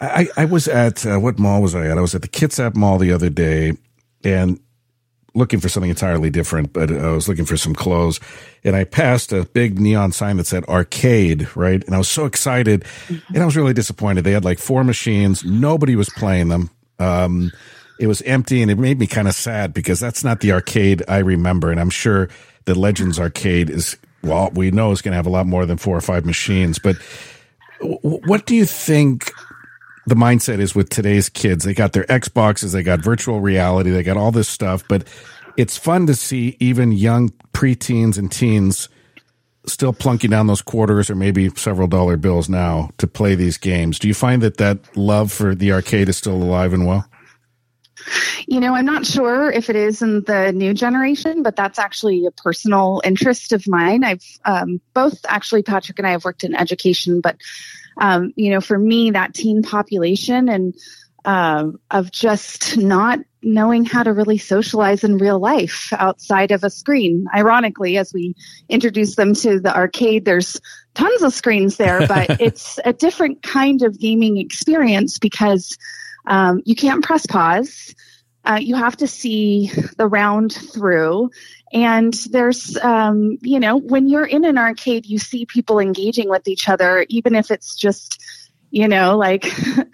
I, 0.01 0.27
I 0.37 0.45
was 0.45 0.67
at 0.67 1.05
uh, 1.05 1.17
what 1.17 1.39
mall 1.39 1.61
was 1.61 1.75
I 1.75 1.87
at? 1.87 1.97
I 1.97 2.01
was 2.01 2.15
at 2.15 2.21
the 2.21 2.29
Kitsap 2.29 2.75
Mall 2.75 2.97
the 2.97 3.11
other 3.11 3.29
day, 3.29 3.73
and 4.23 4.59
looking 5.35 5.59
for 5.59 5.69
something 5.69 5.89
entirely 5.89 6.29
different, 6.29 6.73
but 6.73 6.91
I 6.91 7.11
was 7.11 7.27
looking 7.27 7.45
for 7.45 7.57
some 7.57 7.73
clothes 7.73 8.19
and 8.63 8.75
I 8.75 8.83
passed 8.83 9.31
a 9.31 9.45
big 9.45 9.79
neon 9.79 10.11
sign 10.11 10.37
that 10.37 10.47
said 10.47 10.65
arcade, 10.65 11.47
right? 11.55 11.83
And 11.83 11.95
I 11.95 11.97
was 11.97 12.09
so 12.09 12.25
excited 12.25 12.83
mm-hmm. 13.07 13.33
and 13.33 13.43
I 13.43 13.45
was 13.45 13.55
really 13.55 13.73
disappointed. 13.73 14.23
They 14.23 14.31
had 14.31 14.45
like 14.45 14.59
four 14.59 14.83
machines. 14.83 15.43
Nobody 15.43 15.95
was 15.95 16.09
playing 16.09 16.49
them. 16.49 16.69
Um, 16.99 17.51
it 17.99 18.07
was 18.07 18.21
empty 18.23 18.61
and 18.61 18.71
it 18.71 18.77
made 18.77 18.99
me 18.99 19.07
kind 19.07 19.27
of 19.27 19.35
sad 19.35 19.73
because 19.73 19.99
that's 19.99 20.23
not 20.23 20.41
the 20.41 20.51
arcade 20.51 21.03
I 21.07 21.19
remember. 21.19 21.71
And 21.71 21.79
I'm 21.79 21.89
sure 21.89 22.29
the 22.65 22.75
Legends 22.75 23.19
arcade 23.19 23.69
is, 23.69 23.97
well, 24.23 24.49
we 24.53 24.71
know 24.71 24.91
is 24.91 25.01
going 25.01 25.11
to 25.13 25.17
have 25.17 25.27
a 25.27 25.31
lot 25.31 25.45
more 25.45 25.65
than 25.65 25.77
four 25.77 25.95
or 25.95 26.01
five 26.01 26.25
machines, 26.25 26.79
but 26.79 26.95
what 27.81 28.45
do 28.45 28.55
you 28.55 28.65
think 28.65 29.31
the 30.05 30.15
mindset 30.15 30.59
is 30.59 30.75
with 30.75 30.89
today's 30.89 31.29
kids? 31.29 31.65
They 31.65 31.73
got 31.73 31.93
their 31.93 32.05
Xboxes, 32.05 32.73
they 32.73 32.83
got 32.83 32.99
virtual 32.99 33.41
reality, 33.41 33.89
they 33.89 34.03
got 34.03 34.17
all 34.17 34.31
this 34.31 34.49
stuff, 34.49 34.83
but 34.87 35.07
it's 35.57 35.77
fun 35.77 36.07
to 36.07 36.15
see 36.15 36.55
even 36.59 36.91
young 36.91 37.29
preteens 37.53 38.17
and 38.17 38.31
teens 38.31 38.89
still 39.65 39.93
plunking 39.93 40.29
down 40.29 40.47
those 40.47 40.61
quarters 40.61 41.09
or 41.09 41.15
maybe 41.15 41.49
several 41.49 41.87
dollar 41.87 42.17
bills 42.17 42.49
now 42.49 42.89
to 42.97 43.07
play 43.07 43.35
these 43.35 43.57
games. 43.57 43.99
Do 43.99 44.07
you 44.07 44.13
find 44.13 44.41
that 44.41 44.57
that 44.57 44.97
love 44.97 45.31
for 45.31 45.53
the 45.53 45.71
arcade 45.71 46.09
is 46.09 46.17
still 46.17 46.41
alive 46.41 46.73
and 46.73 46.87
well? 46.87 47.05
You 48.47 48.59
know, 48.59 48.73
I'm 48.73 48.85
not 48.85 49.05
sure 49.05 49.51
if 49.51 49.69
it 49.69 49.75
is 49.75 50.01
in 50.01 50.23
the 50.23 50.51
new 50.51 50.73
generation, 50.73 51.43
but 51.43 51.55
that's 51.55 51.79
actually 51.79 52.25
a 52.25 52.31
personal 52.31 53.01
interest 53.03 53.51
of 53.53 53.67
mine. 53.67 54.03
I've 54.03 54.23
um, 54.45 54.81
both 54.93 55.19
actually, 55.27 55.63
Patrick 55.63 55.99
and 55.99 56.07
I 56.07 56.11
have 56.11 56.25
worked 56.25 56.43
in 56.43 56.55
education, 56.55 57.21
but 57.21 57.37
um, 57.97 58.33
you 58.35 58.49
know, 58.51 58.61
for 58.61 58.77
me, 58.77 59.11
that 59.11 59.33
teen 59.33 59.61
population 59.61 60.49
and 60.49 60.73
uh, 61.25 61.65
of 61.91 62.11
just 62.11 62.77
not 62.77 63.19
knowing 63.41 63.85
how 63.85 64.03
to 64.03 64.13
really 64.13 64.37
socialize 64.37 65.03
in 65.03 65.17
real 65.17 65.39
life 65.39 65.93
outside 65.93 66.51
of 66.51 66.63
a 66.63 66.69
screen. 66.69 67.25
Ironically, 67.33 67.97
as 67.97 68.13
we 68.13 68.35
introduce 68.67 69.15
them 69.15 69.33
to 69.35 69.59
the 69.59 69.75
arcade, 69.75 70.25
there's 70.25 70.59
tons 70.93 71.21
of 71.21 71.33
screens 71.33 71.77
there, 71.77 72.07
but 72.07 72.29
it's 72.41 72.79
a 72.83 72.93
different 72.93 73.41
kind 73.41 73.81
of 73.81 73.99
gaming 73.99 74.37
experience 74.37 75.19
because 75.19 75.77
um, 76.25 76.61
you 76.65 76.75
can't 76.75 77.03
press 77.03 77.25
pause. 77.25 77.93
Uh, 78.45 78.59
you 78.61 78.75
have 78.75 78.97
to 78.97 79.07
see 79.07 79.71
the 79.97 80.07
round 80.07 80.53
through. 80.53 81.29
And 81.73 82.13
there's, 82.31 82.77
um, 82.77 83.37
you 83.41 83.59
know, 83.59 83.77
when 83.77 84.07
you're 84.07 84.25
in 84.25 84.45
an 84.45 84.57
arcade, 84.57 85.05
you 85.05 85.19
see 85.19 85.45
people 85.45 85.79
engaging 85.79 86.29
with 86.29 86.47
each 86.47 86.69
other, 86.69 87.05
even 87.09 87.35
if 87.35 87.51
it's 87.51 87.75
just, 87.75 88.23
you 88.71 88.87
know, 88.87 89.17
like 89.17 89.45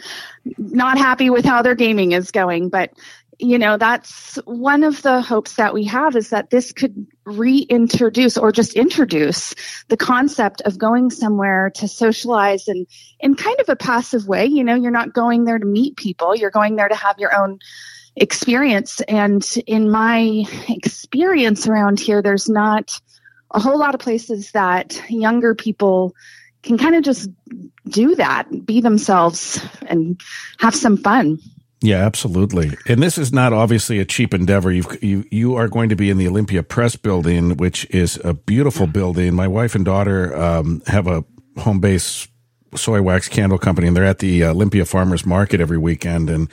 not 0.57 0.97
happy 0.97 1.29
with 1.29 1.43
how 1.43 1.63
their 1.63 1.75
gaming 1.75 2.11
is 2.11 2.31
going. 2.31 2.69
But 2.69 2.91
you 3.39 3.57
know 3.57 3.77
that's 3.77 4.35
one 4.45 4.83
of 4.83 5.01
the 5.01 5.21
hopes 5.21 5.55
that 5.55 5.73
we 5.73 5.85
have 5.85 6.15
is 6.15 6.29
that 6.29 6.49
this 6.49 6.71
could 6.71 7.07
reintroduce 7.25 8.37
or 8.37 8.51
just 8.51 8.73
introduce 8.73 9.55
the 9.87 9.97
concept 9.97 10.61
of 10.61 10.77
going 10.77 11.09
somewhere 11.09 11.71
to 11.71 11.87
socialize 11.87 12.67
and 12.67 12.87
in 13.19 13.35
kind 13.35 13.59
of 13.59 13.69
a 13.69 13.75
passive 13.75 14.27
way. 14.27 14.45
You 14.45 14.63
know 14.63 14.75
you're 14.75 14.91
not 14.91 15.13
going 15.13 15.45
there 15.45 15.59
to 15.59 15.65
meet 15.65 15.97
people. 15.97 16.35
You're 16.35 16.51
going 16.51 16.75
there 16.75 16.87
to 16.89 16.95
have 16.95 17.17
your 17.19 17.35
own 17.35 17.59
experience. 18.15 19.01
And 19.01 19.45
in 19.67 19.89
my 19.89 20.45
experience 20.69 21.67
around 21.67 21.99
here 21.99 22.21
there's 22.21 22.47
not 22.47 22.99
a 23.51 23.59
whole 23.59 23.77
lot 23.77 23.95
of 23.95 24.01
places 24.01 24.51
that 24.51 25.01
younger 25.09 25.55
people 25.55 26.15
can 26.63 26.77
kind 26.77 26.95
of 26.95 27.03
just 27.03 27.29
do 27.87 28.15
that 28.15 28.65
be 28.65 28.81
themselves 28.81 29.63
and 29.87 30.19
have 30.59 30.75
some 30.75 30.97
fun 30.97 31.39
Yeah, 31.85 32.03
absolutely. 32.03 32.75
And 32.87 33.01
this 33.01 33.19
is 33.19 33.31
not 33.31 33.53
obviously 33.53 33.99
a 33.99 34.05
cheap 34.05 34.33
endeavor. 34.33 34.71
You've, 34.71 35.03
you 35.03 35.23
you 35.29 35.55
are 35.55 35.67
going 35.67 35.89
to 35.89 35.95
be 35.95 36.09
in 36.09 36.17
the 36.17 36.27
Olympia 36.27 36.63
Press 36.63 36.95
building, 36.95 37.57
which 37.57 37.85
is 37.91 38.19
a 38.23 38.33
beautiful 38.33 38.87
building. 38.87 39.35
My 39.35 39.47
wife 39.47 39.75
and 39.75 39.85
daughter 39.85 40.35
um, 40.35 40.81
have 40.87 41.05
a 41.05 41.23
home 41.57 41.79
base 41.79 42.27
soy 42.73 43.03
wax 43.03 43.29
candle 43.29 43.59
company, 43.59 43.85
and 43.87 43.95
they're 43.95 44.03
at 44.03 44.17
the 44.17 44.45
Olympia 44.45 44.83
Farmers 44.83 45.27
Market 45.27 45.61
every 45.61 45.77
weekend. 45.77 46.27
And 46.27 46.49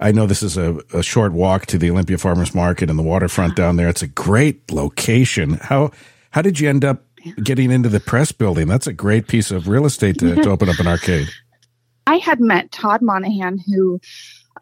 I 0.00 0.10
know 0.10 0.26
this 0.26 0.42
is 0.42 0.56
a, 0.56 0.80
a 0.92 1.02
short 1.04 1.32
walk 1.32 1.66
to 1.66 1.78
the 1.78 1.88
Olympia 1.88 2.18
Farmers 2.18 2.52
Market 2.52 2.90
and 2.90 2.98
the 2.98 3.04
waterfront 3.04 3.54
down 3.54 3.76
there. 3.76 3.88
It's 3.88 4.02
a 4.02 4.08
great 4.08 4.72
location. 4.72 5.58
How 5.62 5.92
how 6.30 6.42
did 6.42 6.58
you 6.58 6.68
end 6.68 6.84
up 6.84 7.04
getting 7.40 7.70
into 7.70 7.88
the 7.88 8.00
press 8.00 8.32
building? 8.32 8.66
That's 8.66 8.88
a 8.88 8.92
great 8.92 9.28
piece 9.28 9.52
of 9.52 9.68
real 9.68 9.86
estate 9.86 10.18
to, 10.18 10.34
to 10.34 10.50
open 10.50 10.68
up 10.68 10.80
an 10.80 10.88
arcade. 10.88 11.28
I 12.08 12.16
had 12.16 12.40
met 12.40 12.72
Todd 12.72 13.00
Monahan, 13.00 13.58
who 13.58 14.00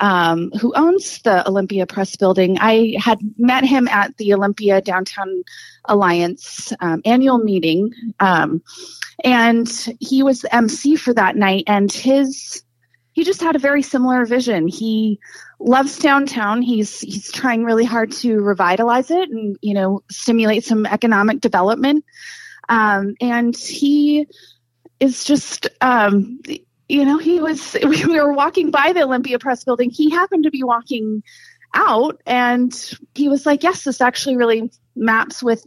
um, 0.00 0.50
who 0.52 0.72
owns 0.74 1.20
the 1.22 1.46
Olympia 1.46 1.86
Press 1.86 2.16
Building. 2.16 2.58
I 2.58 2.96
had 2.98 3.18
met 3.38 3.64
him 3.64 3.86
at 3.88 4.16
the 4.16 4.34
Olympia 4.34 4.80
Downtown 4.80 5.42
Alliance 5.84 6.72
um, 6.80 7.02
annual 7.04 7.38
meeting, 7.38 7.92
um, 8.18 8.62
and 9.22 9.68
he 10.00 10.22
was 10.22 10.40
the 10.40 10.54
MC 10.54 10.96
for 10.96 11.12
that 11.14 11.36
night. 11.36 11.64
And 11.66 11.92
his 11.92 12.62
he 13.12 13.24
just 13.24 13.42
had 13.42 13.56
a 13.56 13.60
very 13.60 13.82
similar 13.82 14.24
vision. 14.24 14.66
He 14.66 15.20
loves 15.58 15.98
downtown. 15.98 16.62
He's 16.62 17.00
he's 17.00 17.30
trying 17.30 17.64
really 17.64 17.84
hard 17.84 18.12
to 18.12 18.40
revitalize 18.40 19.10
it 19.10 19.28
and 19.28 19.56
you 19.60 19.74
know 19.74 20.02
stimulate 20.10 20.64
some 20.64 20.86
economic 20.86 21.40
development. 21.40 22.04
Um, 22.68 23.16
and 23.20 23.54
he 23.54 24.26
is 25.00 25.24
just 25.24 25.68
um, 25.80 26.40
you 26.90 27.04
know, 27.04 27.18
he 27.18 27.40
was, 27.40 27.76
we 27.82 28.04
were 28.04 28.32
walking 28.32 28.70
by 28.70 28.92
the 28.92 29.02
Olympia 29.02 29.38
Press 29.38 29.64
building. 29.64 29.90
He 29.90 30.10
happened 30.10 30.44
to 30.44 30.50
be 30.50 30.62
walking 30.62 31.22
out 31.72 32.20
and 32.26 32.74
he 33.14 33.28
was 33.28 33.46
like, 33.46 33.62
yes, 33.62 33.84
this 33.84 34.00
actually 34.00 34.36
really 34.36 34.70
maps 34.96 35.42
with 35.42 35.66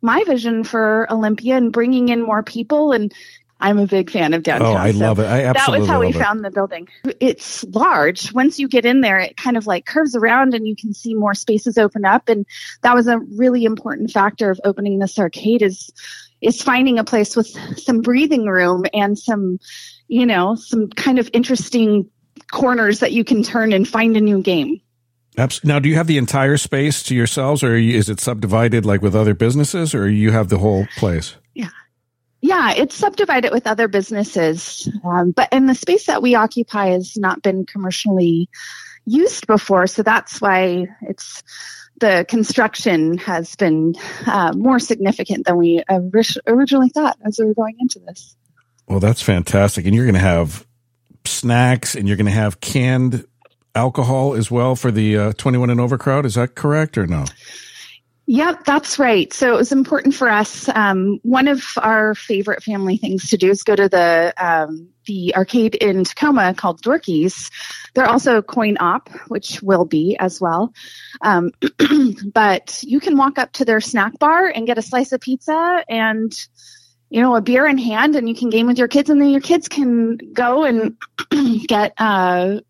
my 0.00 0.24
vision 0.24 0.64
for 0.64 1.06
Olympia 1.10 1.56
and 1.56 1.72
bringing 1.72 2.08
in 2.08 2.22
more 2.22 2.42
people. 2.42 2.92
And 2.92 3.12
I'm 3.60 3.78
a 3.78 3.86
big 3.86 4.10
fan 4.10 4.34
of 4.34 4.42
downtown. 4.42 4.74
Oh, 4.74 4.76
I 4.76 4.90
so 4.90 4.98
love 4.98 5.18
it. 5.20 5.26
I 5.26 5.44
absolutely 5.44 5.78
That 5.78 5.80
was 5.80 5.88
how 5.88 6.00
we 6.00 6.08
it. 6.08 6.14
found 6.16 6.44
the 6.44 6.50
building. 6.50 6.88
It's 7.20 7.62
large. 7.64 8.32
Once 8.32 8.58
you 8.58 8.66
get 8.66 8.84
in 8.84 9.02
there, 9.02 9.20
it 9.20 9.36
kind 9.36 9.56
of 9.56 9.66
like 9.66 9.86
curves 9.86 10.16
around 10.16 10.54
and 10.54 10.66
you 10.66 10.74
can 10.74 10.94
see 10.94 11.14
more 11.14 11.34
spaces 11.34 11.78
open 11.78 12.04
up. 12.04 12.28
And 12.28 12.44
that 12.80 12.94
was 12.94 13.06
a 13.06 13.18
really 13.18 13.64
important 13.64 14.10
factor 14.10 14.50
of 14.50 14.60
opening 14.64 14.98
this 14.98 15.16
arcade 15.18 15.62
is, 15.62 15.92
is 16.40 16.60
finding 16.60 16.98
a 16.98 17.04
place 17.04 17.36
with 17.36 17.46
some 17.78 18.00
breathing 18.00 18.46
room 18.46 18.84
and 18.92 19.16
some, 19.16 19.60
you 20.12 20.26
know, 20.26 20.54
some 20.56 20.90
kind 20.90 21.18
of 21.18 21.30
interesting 21.32 22.10
corners 22.50 23.00
that 23.00 23.12
you 23.12 23.24
can 23.24 23.42
turn 23.42 23.72
and 23.72 23.88
find 23.88 24.14
a 24.14 24.20
new 24.20 24.42
game. 24.42 24.78
Now, 25.64 25.78
do 25.78 25.88
you 25.88 25.94
have 25.94 26.06
the 26.06 26.18
entire 26.18 26.58
space 26.58 27.02
to 27.04 27.14
yourselves, 27.14 27.62
or 27.62 27.74
is 27.76 28.10
it 28.10 28.20
subdivided 28.20 28.84
like 28.84 29.00
with 29.00 29.16
other 29.16 29.32
businesses, 29.32 29.94
or 29.94 30.10
you 30.10 30.30
have 30.30 30.50
the 30.50 30.58
whole 30.58 30.86
place? 30.98 31.36
Yeah, 31.54 31.70
yeah, 32.42 32.72
it's 32.72 32.94
subdivided 32.94 33.52
with 33.52 33.66
other 33.66 33.88
businesses, 33.88 34.86
um, 35.02 35.30
but 35.30 35.50
in 35.50 35.64
the 35.64 35.74
space 35.74 36.04
that 36.04 36.20
we 36.20 36.34
occupy 36.34 36.88
has 36.88 37.16
not 37.16 37.40
been 37.40 37.64
commercially 37.64 38.50
used 39.06 39.46
before, 39.46 39.86
so 39.86 40.02
that's 40.02 40.42
why 40.42 40.88
it's 41.00 41.42
the 41.98 42.26
construction 42.28 43.16
has 43.16 43.56
been 43.56 43.94
uh, 44.26 44.52
more 44.54 44.78
significant 44.78 45.46
than 45.46 45.56
we 45.56 45.82
originally 46.46 46.90
thought 46.90 47.16
as 47.24 47.38
we 47.38 47.46
were 47.46 47.54
going 47.54 47.76
into 47.80 47.98
this. 48.00 48.36
Well, 48.88 49.00
that's 49.00 49.22
fantastic. 49.22 49.86
And 49.86 49.94
you're 49.94 50.04
going 50.04 50.14
to 50.14 50.20
have 50.20 50.66
snacks 51.24 51.94
and 51.94 52.06
you're 52.08 52.16
going 52.16 52.26
to 52.26 52.32
have 52.32 52.60
canned 52.60 53.26
alcohol 53.74 54.34
as 54.34 54.50
well 54.50 54.76
for 54.76 54.90
the 54.90 55.16
uh, 55.16 55.32
21 55.32 55.70
and 55.70 55.80
over 55.80 55.96
crowd. 55.96 56.26
Is 56.26 56.34
that 56.34 56.54
correct 56.54 56.98
or 56.98 57.06
no? 57.06 57.24
Yep, 58.26 58.64
that's 58.64 58.98
right. 59.00 59.32
So 59.32 59.52
it 59.52 59.56
was 59.56 59.72
important 59.72 60.14
for 60.14 60.28
us. 60.28 60.68
Um, 60.68 61.18
one 61.22 61.48
of 61.48 61.64
our 61.76 62.14
favorite 62.14 62.62
family 62.62 62.96
things 62.96 63.30
to 63.30 63.36
do 63.36 63.50
is 63.50 63.64
go 63.64 63.74
to 63.74 63.88
the 63.88 64.32
um, 64.38 64.88
the 65.06 65.34
arcade 65.34 65.74
in 65.74 66.04
Tacoma 66.04 66.54
called 66.54 66.80
Dorky's. 66.82 67.50
They're 67.94 68.08
also 68.08 68.40
coin 68.40 68.78
op, 68.78 69.10
which 69.26 69.60
will 69.60 69.84
be 69.84 70.16
as 70.18 70.40
well. 70.40 70.72
Um, 71.20 71.50
but 72.32 72.82
you 72.84 73.00
can 73.00 73.16
walk 73.16 73.38
up 73.38 73.52
to 73.54 73.64
their 73.64 73.80
snack 73.80 74.18
bar 74.20 74.46
and 74.46 74.68
get 74.68 74.78
a 74.78 74.82
slice 74.82 75.10
of 75.10 75.20
pizza 75.20 75.84
and 75.88 76.32
you 77.12 77.20
know, 77.20 77.36
a 77.36 77.42
beer 77.42 77.66
in 77.66 77.76
hand 77.76 78.16
and 78.16 78.26
you 78.26 78.34
can 78.34 78.48
game 78.48 78.66
with 78.66 78.78
your 78.78 78.88
kids 78.88 79.10
and 79.10 79.20
then 79.20 79.28
your 79.28 79.40
kids 79.40 79.68
can 79.68 80.16
go 80.32 80.64
and 80.64 80.96
get, 81.68 81.92
uh, 81.98 82.60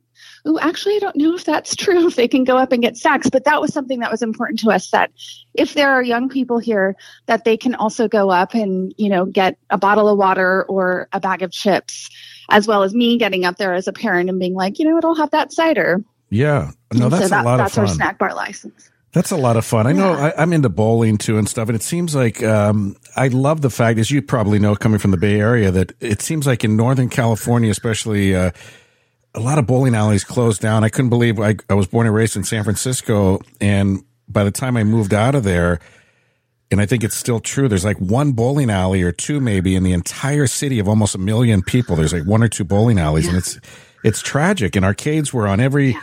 Oh, 0.44 0.58
actually, 0.60 0.96
I 0.96 0.98
don't 0.98 1.14
know 1.14 1.36
if 1.36 1.44
that's 1.44 1.76
true, 1.76 2.08
if 2.08 2.16
they 2.16 2.26
can 2.26 2.42
go 2.42 2.56
up 2.56 2.72
and 2.72 2.82
get 2.82 2.96
snacks, 2.96 3.30
but 3.30 3.44
that 3.44 3.60
was 3.60 3.72
something 3.72 4.00
that 4.00 4.10
was 4.10 4.22
important 4.22 4.58
to 4.60 4.72
us 4.72 4.90
that 4.90 5.12
if 5.54 5.74
there 5.74 5.92
are 5.92 6.02
young 6.02 6.28
people 6.28 6.58
here, 6.58 6.96
that 7.26 7.44
they 7.44 7.56
can 7.56 7.76
also 7.76 8.08
go 8.08 8.28
up 8.28 8.52
and, 8.52 8.92
you 8.96 9.08
know, 9.08 9.24
get 9.24 9.56
a 9.70 9.78
bottle 9.78 10.08
of 10.08 10.18
water 10.18 10.64
or 10.64 11.06
a 11.12 11.20
bag 11.20 11.42
of 11.42 11.52
chips, 11.52 12.10
as 12.50 12.66
well 12.66 12.82
as 12.82 12.92
me 12.92 13.18
getting 13.18 13.44
up 13.44 13.56
there 13.56 13.72
as 13.72 13.86
a 13.86 13.92
parent 13.92 14.28
and 14.28 14.40
being 14.40 14.54
like, 14.54 14.80
you 14.80 14.84
know, 14.84 14.98
it'll 14.98 15.14
have 15.14 15.30
that 15.30 15.52
cider. 15.52 16.02
Yeah. 16.28 16.72
No, 16.92 17.08
that's 17.08 17.22
so 17.22 17.28
that, 17.28 17.44
a 17.44 17.46
lot 17.46 17.60
of 17.60 17.70
fun. 17.70 17.84
That's 17.84 17.90
our 17.90 17.94
snack 17.94 18.18
bar 18.18 18.34
license. 18.34 18.90
That's 19.12 19.30
a 19.30 19.36
lot 19.36 19.58
of 19.58 19.64
fun. 19.66 19.86
I 19.86 19.92
know 19.92 20.12
I, 20.14 20.42
am 20.42 20.54
into 20.54 20.70
bowling 20.70 21.18
too 21.18 21.36
and 21.36 21.46
stuff, 21.46 21.68
and 21.68 21.76
it 21.76 21.82
seems 21.82 22.14
like 22.14 22.42
um, 22.42 22.96
I 23.14 23.28
love 23.28 23.60
the 23.60 23.68
fact, 23.68 23.98
as 23.98 24.10
you 24.10 24.22
probably 24.22 24.58
know, 24.58 24.74
coming 24.74 24.98
from 24.98 25.10
the 25.10 25.18
Bay 25.18 25.38
Area, 25.38 25.70
that 25.70 25.92
it 26.00 26.22
seems 26.22 26.46
like 26.46 26.64
in 26.64 26.76
Northern 26.76 27.10
California, 27.10 27.70
especially, 27.70 28.34
uh, 28.34 28.52
a 29.34 29.40
lot 29.40 29.58
of 29.58 29.66
bowling 29.66 29.94
alleys 29.94 30.24
closed 30.24 30.62
down. 30.62 30.82
I 30.82 30.88
couldn't 30.88 31.10
believe 31.10 31.38
I, 31.40 31.56
I 31.68 31.74
was 31.74 31.86
born 31.86 32.06
and 32.06 32.14
raised 32.14 32.36
in 32.36 32.44
San 32.44 32.64
Francisco, 32.64 33.42
and 33.60 34.02
by 34.28 34.44
the 34.44 34.50
time 34.50 34.78
I 34.78 34.84
moved 34.84 35.12
out 35.12 35.34
of 35.34 35.44
there, 35.44 35.78
and 36.70 36.80
I 36.80 36.86
think 36.86 37.04
it's 37.04 37.16
still 37.16 37.40
true. 37.40 37.68
There's 37.68 37.84
like 37.84 37.98
one 37.98 38.32
bowling 38.32 38.70
alley 38.70 39.02
or 39.02 39.12
two 39.12 39.40
maybe 39.40 39.76
in 39.76 39.82
the 39.82 39.92
entire 39.92 40.46
city 40.46 40.78
of 40.78 40.88
almost 40.88 41.14
a 41.14 41.18
million 41.18 41.60
people. 41.62 41.96
There's 41.96 42.14
like 42.14 42.24
one 42.24 42.42
or 42.42 42.48
two 42.48 42.64
bowling 42.64 42.98
alleys, 42.98 43.24
yeah. 43.24 43.32
and 43.32 43.38
it's 43.38 43.60
it's 44.02 44.22
tragic. 44.22 44.74
And 44.74 44.86
arcades 44.86 45.34
were 45.34 45.46
on 45.46 45.60
every. 45.60 45.90
Yeah 45.90 46.02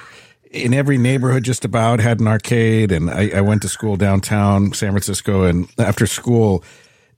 in 0.50 0.74
every 0.74 0.98
neighborhood 0.98 1.44
just 1.44 1.64
about 1.64 2.00
had 2.00 2.20
an 2.20 2.28
arcade 2.28 2.92
and 2.92 3.10
I, 3.10 3.30
I, 3.36 3.42
went 3.42 3.62
to 3.62 3.70
school 3.70 3.96
downtown 3.96 4.74
san 4.74 4.92
francisco 4.92 5.44
and 5.44 5.70
after 5.78 6.08
school 6.08 6.64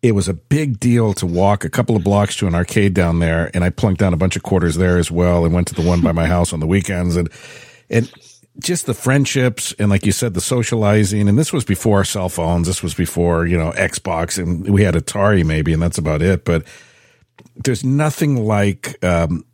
it 0.01 0.13
was 0.13 0.27
a 0.27 0.33
big 0.33 0.79
deal 0.79 1.13
to 1.13 1.25
walk 1.25 1.63
a 1.63 1.69
couple 1.69 1.95
of 1.95 2.03
blocks 2.03 2.35
to 2.37 2.47
an 2.47 2.55
arcade 2.55 2.93
down 2.93 3.19
there 3.19 3.49
and 3.53 3.63
i 3.63 3.69
plunked 3.69 3.99
down 3.99 4.13
a 4.13 4.17
bunch 4.17 4.35
of 4.35 4.43
quarters 4.43 4.75
there 4.75 4.97
as 4.97 5.09
well 5.09 5.45
and 5.45 5.53
went 5.53 5.67
to 5.67 5.75
the 5.75 5.81
one 5.81 6.01
by 6.01 6.11
my 6.11 6.25
house 6.35 6.51
on 6.51 6.59
the 6.59 6.67
weekends 6.67 7.15
and 7.15 7.29
and 7.89 8.11
just 8.59 8.85
the 8.85 8.93
friendships 8.93 9.73
and 9.79 9.89
like 9.89 10.05
you 10.05 10.11
said 10.11 10.33
the 10.33 10.41
socializing 10.41 11.29
and 11.29 11.39
this 11.39 11.53
was 11.53 11.63
before 11.63 12.03
cell 12.03 12.27
phones. 12.27 12.67
This 12.67 12.83
was 12.83 12.93
before 12.93 13.47
you 13.47 13.57
know 13.57 13.71
xbox 13.71 14.37
and 14.37 14.69
we 14.69 14.83
had 14.83 14.93
atari 14.93 15.45
maybe 15.45 15.71
and 15.71 15.81
that's 15.81 15.97
about 15.97 16.21
it 16.21 16.43
but 16.43 16.65
there's 17.55 17.83
nothing 17.83 18.45
like 18.45 19.03
um, 19.03 19.45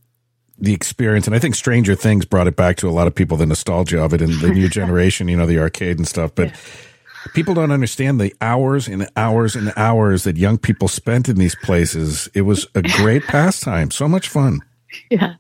the 0.60 0.74
experience, 0.74 1.28
and 1.28 1.36
I 1.36 1.40
think 1.40 1.56
Stranger 1.56 1.96
Things 1.96 2.26
brought 2.26 2.48
it 2.48 2.56
back 2.56 2.78
to 2.78 2.90
a 2.90 2.92
lot 2.92 3.08
of 3.08 3.16
people, 3.16 3.38
the 3.38 3.46
nostalgia 3.46 4.02
of 4.02 4.14
it 4.14 4.22
and 4.22 4.34
the 4.42 4.50
new 4.50 4.70
generation, 4.70 5.28
you 5.28 5.38
know, 5.38 5.46
the 5.46 5.60
arcade 5.60 5.98
and 5.98 6.08
stuff. 6.08 6.34
But 6.34 6.50
yeah. 6.50 7.32
people 7.34 7.54
don't 7.54 7.72
understand 7.72 8.20
the 8.20 8.34
hours 8.42 8.88
and 8.88 9.08
hours 9.16 9.56
and 9.56 9.72
hours 9.76 10.24
that 10.24 10.38
young 10.38 10.58
people 10.58 10.88
spent 10.88 11.30
in 11.30 11.38
these 11.38 11.56
places. 11.56 12.30
It 12.34 12.42
was 12.42 12.68
a 12.76 12.82
great 12.82 13.24
pastime, 13.28 13.92
so 13.92 14.08
much 14.08 14.30
fun. 14.30 14.62
Yeah. 15.10 15.36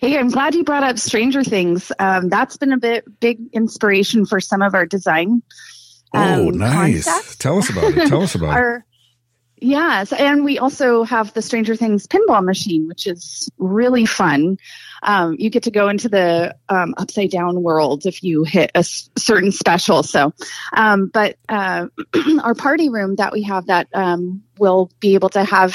Hey, 0.00 0.16
I'm 0.16 0.28
glad 0.28 0.54
you 0.54 0.64
brought 0.64 0.84
up 0.84 0.98
Stranger 0.98 1.42
Things. 1.42 1.90
Um, 1.98 2.28
that's 2.28 2.56
been 2.56 2.72
a 2.72 2.78
bit 2.78 3.04
big 3.20 3.40
inspiration 3.52 4.24
for 4.24 4.40
some 4.40 4.62
of 4.62 4.74
our 4.74 4.86
design. 4.86 5.42
Um, 6.14 6.40
oh, 6.40 6.50
nice! 6.50 7.04
Concepts. 7.04 7.36
Tell 7.36 7.58
us 7.58 7.68
about 7.68 7.84
it. 7.84 8.08
Tell 8.08 8.22
us 8.22 8.34
about 8.34 8.50
our, 8.56 8.76
it. 8.76 8.82
Yes, 9.58 10.12
and 10.12 10.44
we 10.44 10.58
also 10.58 11.02
have 11.04 11.32
the 11.32 11.40
Stranger 11.40 11.76
Things 11.76 12.06
pinball 12.06 12.44
machine, 12.44 12.86
which 12.88 13.06
is 13.06 13.50
really 13.56 14.04
fun. 14.04 14.58
Um, 15.02 15.36
you 15.38 15.48
get 15.48 15.62
to 15.62 15.70
go 15.70 15.88
into 15.88 16.10
the 16.10 16.54
um, 16.68 16.94
upside 16.98 17.30
down 17.30 17.62
world 17.62 18.04
if 18.04 18.22
you 18.22 18.44
hit 18.44 18.70
a 18.74 18.78
s- 18.80 19.08
certain 19.16 19.52
special. 19.52 20.02
So, 20.02 20.34
um, 20.76 21.10
but 21.12 21.36
uh, 21.48 21.86
our 22.42 22.54
party 22.54 22.90
room 22.90 23.16
that 23.16 23.32
we 23.32 23.42
have 23.44 23.66
that 23.66 23.88
um, 23.94 24.42
will 24.58 24.90
be 25.00 25.14
able 25.14 25.30
to 25.30 25.42
have 25.42 25.74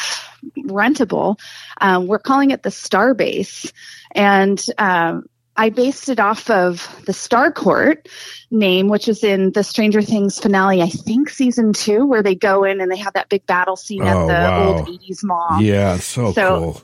rentable, 0.59 1.39
um, 1.79 2.05
we're 2.05 2.19
calling 2.19 2.51
it 2.51 2.61
the 2.61 2.71
Star 2.71 3.15
Base, 3.15 3.73
and 4.11 4.63
uh, 4.77 5.21
I 5.58 5.70
based 5.70 6.10
it 6.10 6.20
off 6.20 6.50
of 6.50 6.88
the 7.05 7.12
Starcourt 7.12 8.08
name, 8.50 8.88
which 8.88 9.08
is 9.08 9.24
in 9.24 9.51
the 9.51 9.63
Stranger 9.63 10.01
Things 10.01 10.39
finale, 10.39 10.81
I 10.81 10.88
think 10.88 11.29
season 11.29 11.74
two, 11.74 12.05
where 12.05 12.24
they 12.24 12.36
go 12.36 12.63
in 12.63 12.81
and 12.81 12.91
they 12.91 12.98
have 12.98 13.13
that 13.13 13.29
big 13.29 13.46
battle 13.46 13.75
scene 13.75 14.01
oh, 14.03 14.05
at 14.05 14.27
the 14.27 14.34
wow. 14.34 14.77
old 14.77 14.88
80s 14.88 15.24
mall. 15.24 15.62
Yeah, 15.62 15.98
so, 15.98 16.31
so 16.31 16.60
cool. 16.60 16.81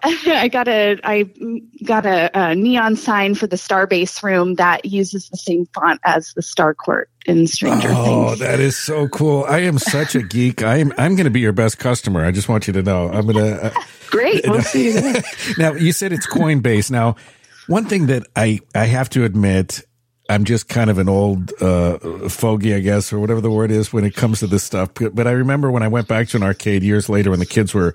I 0.02 0.46
got 0.46 0.68
a 0.68 0.96
I 1.02 1.24
got 1.84 2.06
a, 2.06 2.30
a, 2.32 2.54
neon 2.54 2.94
sign 2.94 3.34
for 3.34 3.48
the 3.48 3.56
Starbase 3.56 4.22
room 4.22 4.54
that 4.54 4.84
uses 4.84 5.28
the 5.28 5.36
same 5.36 5.66
font 5.74 6.00
as 6.04 6.32
the 6.34 6.40
Starcourt 6.40 7.06
in 7.26 7.48
Stranger 7.48 7.88
oh, 7.90 8.04
Things. 8.04 8.32
Oh, 8.32 8.34
that 8.36 8.60
is 8.60 8.76
so 8.76 9.08
cool! 9.08 9.44
I 9.48 9.58
am 9.60 9.76
such 9.76 10.14
a 10.14 10.22
geek. 10.22 10.62
I 10.62 10.76
am 10.76 10.92
I'm 10.98 11.16
going 11.16 11.24
to 11.24 11.30
be 11.30 11.40
your 11.40 11.52
best 11.52 11.78
customer. 11.78 12.24
I 12.24 12.30
just 12.30 12.48
want 12.48 12.68
you 12.68 12.72
to 12.74 12.82
know. 12.82 13.08
I'm 13.08 13.26
going 13.26 13.44
to. 13.44 13.64
Uh, 13.66 13.82
Great. 14.10 14.48
We'll 14.48 14.62
see 14.62 14.92
you 14.92 15.14
now 15.58 15.72
you 15.72 15.90
said 15.90 16.12
it's 16.12 16.28
Coinbase. 16.28 16.92
Now 16.92 17.16
One 17.68 17.84
thing 17.84 18.06
that 18.06 18.26
I, 18.34 18.60
I 18.74 18.86
have 18.86 19.10
to 19.10 19.24
admit, 19.24 19.82
I'm 20.30 20.44
just 20.44 20.68
kind 20.68 20.88
of 20.88 20.96
an 20.96 21.08
old 21.08 21.52
uh, 21.60 21.98
fogey, 22.28 22.74
I 22.74 22.80
guess, 22.80 23.12
or 23.12 23.18
whatever 23.18 23.42
the 23.42 23.50
word 23.50 23.70
is 23.70 23.92
when 23.92 24.04
it 24.04 24.14
comes 24.14 24.40
to 24.40 24.46
this 24.46 24.64
stuff. 24.64 24.90
But 24.94 25.26
I 25.26 25.32
remember 25.32 25.70
when 25.70 25.82
I 25.82 25.88
went 25.88 26.08
back 26.08 26.28
to 26.28 26.38
an 26.38 26.42
arcade 26.42 26.82
years 26.82 27.10
later 27.10 27.30
when 27.30 27.40
the 27.40 27.46
kids 27.46 27.74
were, 27.74 27.94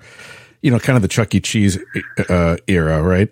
you 0.62 0.70
know, 0.70 0.78
kind 0.78 0.94
of 0.96 1.02
the 1.02 1.08
Chuck 1.08 1.34
E. 1.34 1.40
Cheese 1.40 1.76
uh, 2.28 2.56
era, 2.68 3.02
right? 3.02 3.30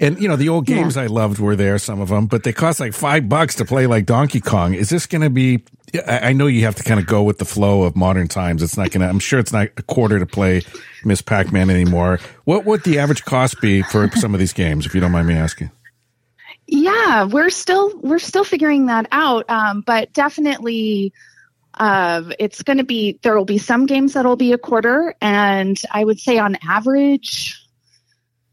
And 0.00 0.18
you 0.18 0.28
know, 0.28 0.36
the 0.36 0.48
old 0.48 0.64
games 0.64 0.96
yeah. 0.96 1.02
I 1.02 1.06
loved 1.06 1.38
were 1.38 1.54
there, 1.54 1.78
some 1.78 2.00
of 2.00 2.08
them, 2.08 2.26
but 2.26 2.42
they 2.42 2.54
cost 2.54 2.80
like 2.80 2.94
five 2.94 3.28
bucks 3.28 3.56
to 3.56 3.66
play 3.66 3.86
like 3.86 4.06
Donkey 4.06 4.40
Kong. 4.40 4.72
Is 4.72 4.88
this 4.88 5.06
going 5.06 5.20
to 5.20 5.30
be? 5.30 5.62
I 6.06 6.32
know 6.32 6.46
you 6.46 6.64
have 6.64 6.76
to 6.76 6.82
kind 6.82 6.98
of 6.98 7.06
go 7.06 7.22
with 7.22 7.38
the 7.38 7.44
flow 7.44 7.82
of 7.82 7.96
modern 7.96 8.26
times. 8.26 8.62
It's 8.62 8.78
not 8.78 8.90
going 8.92 9.02
to. 9.02 9.08
I'm 9.08 9.18
sure 9.18 9.38
it's 9.38 9.52
not 9.52 9.68
a 9.76 9.82
quarter 9.82 10.18
to 10.18 10.24
play 10.24 10.62
Miss 11.04 11.20
Pac-Man 11.20 11.68
anymore. 11.68 12.18
What 12.44 12.64
would 12.64 12.82
the 12.84 12.98
average 12.98 13.24
cost 13.24 13.60
be 13.60 13.82
for 13.82 14.10
some 14.12 14.32
of 14.32 14.40
these 14.40 14.54
games, 14.54 14.86
if 14.86 14.94
you 14.94 15.02
don't 15.02 15.12
mind 15.12 15.28
me 15.28 15.34
asking? 15.34 15.70
Yeah, 16.66 17.24
we're 17.24 17.50
still 17.50 17.92
we're 17.98 18.20
still 18.20 18.44
figuring 18.44 18.86
that 18.86 19.06
out, 19.12 19.48
um, 19.50 19.82
but 19.82 20.12
definitely. 20.12 21.12
Uh, 21.72 22.32
it's 22.38 22.62
going 22.62 22.78
to 22.78 22.84
be 22.84 23.18
there 23.22 23.38
will 23.38 23.44
be 23.44 23.56
some 23.56 23.86
games 23.86 24.12
that'll 24.12 24.36
be 24.36 24.52
a 24.52 24.58
quarter 24.58 25.14
and 25.20 25.80
i 25.92 26.04
would 26.04 26.18
say 26.18 26.36
on 26.36 26.58
average 26.68 27.59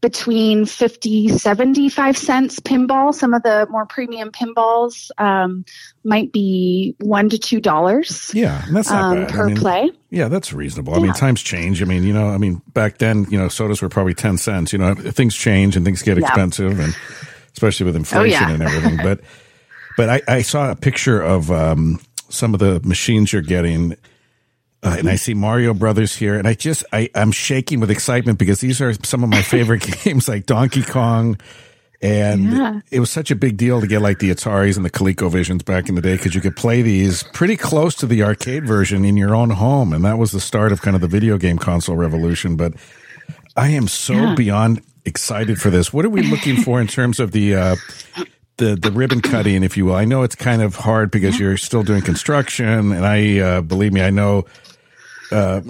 between 0.00 0.64
50 0.64 1.28
75 1.28 2.16
cents 2.16 2.60
pinball 2.60 3.12
some 3.12 3.34
of 3.34 3.42
the 3.42 3.66
more 3.70 3.84
premium 3.86 4.30
pinballs 4.30 5.10
um, 5.18 5.64
might 6.04 6.32
be 6.32 6.94
one 7.00 7.28
to 7.28 7.38
two 7.38 7.60
dollars 7.60 8.30
yeah 8.34 8.64
that's 8.70 8.90
not 8.90 9.02
um, 9.02 9.24
bad. 9.24 9.32
per 9.32 9.44
I 9.44 9.46
mean, 9.46 9.56
play 9.56 9.90
yeah 10.10 10.28
that's 10.28 10.52
reasonable 10.52 10.92
yeah. 10.92 11.00
i 11.00 11.02
mean 11.02 11.12
times 11.14 11.42
change 11.42 11.82
i 11.82 11.84
mean 11.84 12.04
you 12.04 12.12
know 12.12 12.28
i 12.28 12.38
mean 12.38 12.62
back 12.74 12.98
then 12.98 13.26
you 13.28 13.38
know 13.38 13.48
sodas 13.48 13.82
were 13.82 13.88
probably 13.88 14.14
10 14.14 14.38
cents 14.38 14.72
you 14.72 14.78
know 14.78 14.94
things 14.94 15.34
change 15.34 15.76
and 15.76 15.84
things 15.84 16.02
get 16.02 16.16
yeah. 16.16 16.26
expensive 16.26 16.78
and 16.78 16.96
especially 17.52 17.86
with 17.86 17.96
inflation 17.96 18.44
oh, 18.44 18.48
yeah. 18.48 18.54
and 18.54 18.62
everything 18.62 18.96
but 18.98 19.20
but 19.96 20.08
I, 20.08 20.22
I, 20.28 20.42
saw 20.42 20.70
a 20.70 20.76
picture 20.76 21.20
of 21.20 21.50
um, 21.50 22.00
some 22.28 22.54
of 22.54 22.60
the 22.60 22.80
machines 22.84 23.32
you're 23.32 23.42
getting 23.42 23.96
uh, 24.82 24.94
and 24.98 25.08
I 25.08 25.16
see 25.16 25.34
Mario 25.34 25.74
Brothers 25.74 26.14
here, 26.14 26.38
and 26.38 26.46
I 26.46 26.54
just 26.54 26.84
I 26.92 27.10
I'm 27.14 27.32
shaking 27.32 27.80
with 27.80 27.90
excitement 27.90 28.38
because 28.38 28.60
these 28.60 28.80
are 28.80 28.92
some 29.04 29.24
of 29.24 29.30
my 29.30 29.42
favorite 29.42 29.82
games, 30.04 30.28
like 30.28 30.46
Donkey 30.46 30.82
Kong, 30.82 31.36
and 32.00 32.52
yeah. 32.52 32.80
it 32.92 33.00
was 33.00 33.10
such 33.10 33.32
a 33.32 33.36
big 33.36 33.56
deal 33.56 33.80
to 33.80 33.88
get 33.88 34.02
like 34.02 34.20
the 34.20 34.30
Ataris 34.30 34.76
and 34.76 34.84
the 34.84 34.90
ColecoVisions 34.90 35.64
back 35.64 35.88
in 35.88 35.96
the 35.96 36.00
day 36.00 36.16
because 36.16 36.34
you 36.34 36.40
could 36.40 36.54
play 36.54 36.82
these 36.82 37.24
pretty 37.24 37.56
close 37.56 37.96
to 37.96 38.06
the 38.06 38.22
arcade 38.22 38.66
version 38.66 39.04
in 39.04 39.16
your 39.16 39.34
own 39.34 39.50
home, 39.50 39.92
and 39.92 40.04
that 40.04 40.16
was 40.16 40.30
the 40.30 40.40
start 40.40 40.70
of 40.70 40.80
kind 40.80 40.94
of 40.94 41.00
the 41.00 41.08
video 41.08 41.38
game 41.38 41.58
console 41.58 41.96
revolution. 41.96 42.54
But 42.54 42.74
I 43.56 43.70
am 43.70 43.88
so 43.88 44.14
yeah. 44.14 44.34
beyond 44.36 44.82
excited 45.04 45.60
for 45.60 45.70
this. 45.70 45.92
What 45.92 46.04
are 46.04 46.10
we 46.10 46.22
looking 46.22 46.56
for 46.56 46.80
in 46.80 46.86
terms 46.86 47.18
of 47.18 47.32
the 47.32 47.56
uh, 47.56 47.76
the 48.58 48.76
the 48.76 48.92
ribbon 48.92 49.22
cutting, 49.22 49.64
if 49.64 49.76
you 49.76 49.86
will? 49.86 49.96
I 49.96 50.04
know 50.04 50.22
it's 50.22 50.36
kind 50.36 50.62
of 50.62 50.76
hard 50.76 51.10
because 51.10 51.40
you're 51.40 51.56
still 51.56 51.82
doing 51.82 52.02
construction, 52.02 52.92
and 52.92 53.04
I 53.04 53.38
uh, 53.40 53.60
believe 53.62 53.92
me, 53.92 54.02
I 54.02 54.10
know 54.10 54.44
uh, 55.30 55.60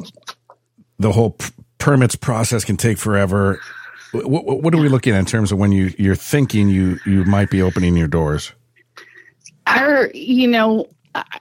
the 0.99 1.13
whole 1.13 1.31
p- 1.31 1.53
permits 1.79 2.17
process 2.17 2.65
can 2.65 2.77
take 2.77 2.99
forever. 2.99 3.61
What, 4.13 4.63
what, 4.63 4.75
are 4.75 4.79
we 4.79 4.89
looking 4.89 5.15
at 5.15 5.19
in 5.19 5.27
terms 5.27 5.53
of 5.53 5.59
when 5.59 5.73
you 5.73 5.93
you're 5.99 6.15
thinking 6.15 6.69
you 6.69 6.99
you 7.05 7.25
might 7.25 7.51
be 7.51 7.61
opening 7.63 7.97
your 7.97 8.09
doors? 8.09 8.53
Our, 9.67 10.11
you 10.15 10.49
know, 10.49 10.87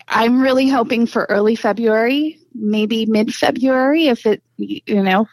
I'm 0.07 0.41
really 0.41 0.67
hoping 0.67 1.07
for 1.07 1.25
early 1.29 1.55
February, 1.55 2.39
maybe 2.53 3.05
mid 3.05 3.33
February, 3.33 4.07
if 4.07 4.25
it, 4.25 4.43
you 4.57 5.01
know, 5.01 5.27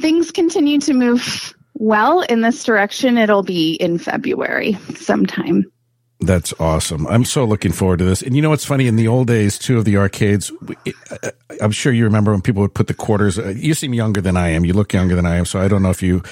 things 0.00 0.30
continue 0.30 0.78
to 0.80 0.94
move 0.94 1.54
well 1.74 2.20
in 2.20 2.40
this 2.40 2.62
direction. 2.64 3.18
It'll 3.18 3.42
be 3.42 3.74
in 3.74 3.98
February 3.98 4.74
sometime. 4.94 5.70
That's 6.22 6.54
awesome. 6.60 7.06
I'm 7.08 7.24
so 7.24 7.44
looking 7.44 7.72
forward 7.72 7.98
to 7.98 8.04
this. 8.04 8.22
And 8.22 8.36
you 8.36 8.42
know 8.42 8.50
what's 8.50 8.64
funny? 8.64 8.86
In 8.86 8.96
the 8.96 9.08
old 9.08 9.26
days, 9.26 9.58
too, 9.58 9.78
of 9.78 9.84
the 9.84 9.96
arcades, 9.96 10.52
I'm 11.60 11.72
sure 11.72 11.92
you 11.92 12.04
remember 12.04 12.30
when 12.30 12.40
people 12.40 12.62
would 12.62 12.74
put 12.74 12.86
the 12.86 12.94
quarters. 12.94 13.38
Uh, 13.38 13.48
you 13.48 13.74
seem 13.74 13.92
younger 13.92 14.20
than 14.20 14.36
I 14.36 14.50
am. 14.50 14.64
You 14.64 14.72
look 14.72 14.92
younger 14.92 15.16
than 15.16 15.26
I 15.26 15.36
am. 15.36 15.44
So 15.44 15.60
I 15.60 15.68
don't 15.68 15.82
know 15.82 15.90
if 15.90 16.02
you 16.02 16.22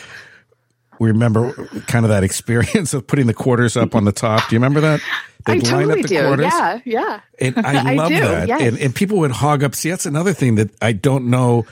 remember 1.00 1.52
kind 1.86 2.04
of 2.04 2.10
that 2.10 2.22
experience 2.24 2.94
of 2.94 3.06
putting 3.06 3.26
the 3.26 3.34
quarters 3.34 3.76
up 3.76 3.94
on 3.94 4.04
the 4.04 4.12
top. 4.12 4.48
Do 4.48 4.54
you 4.54 4.58
remember 4.58 4.80
that? 4.80 5.00
They'd 5.46 5.64
I 5.66 5.70
totally 5.70 6.02
do. 6.02 6.22
Quarters. 6.22 6.52
Yeah, 6.52 6.80
yeah. 6.84 7.20
And 7.40 7.58
I 7.66 7.94
love 7.94 8.12
I 8.12 8.20
that. 8.20 8.48
Yes. 8.48 8.60
And, 8.60 8.78
and 8.78 8.94
people 8.94 9.18
would 9.18 9.30
hog 9.30 9.64
up. 9.64 9.74
See, 9.74 9.88
that's 9.88 10.06
another 10.06 10.34
thing 10.34 10.56
that 10.56 10.70
I 10.82 10.92
don't 10.92 11.30
know 11.30 11.64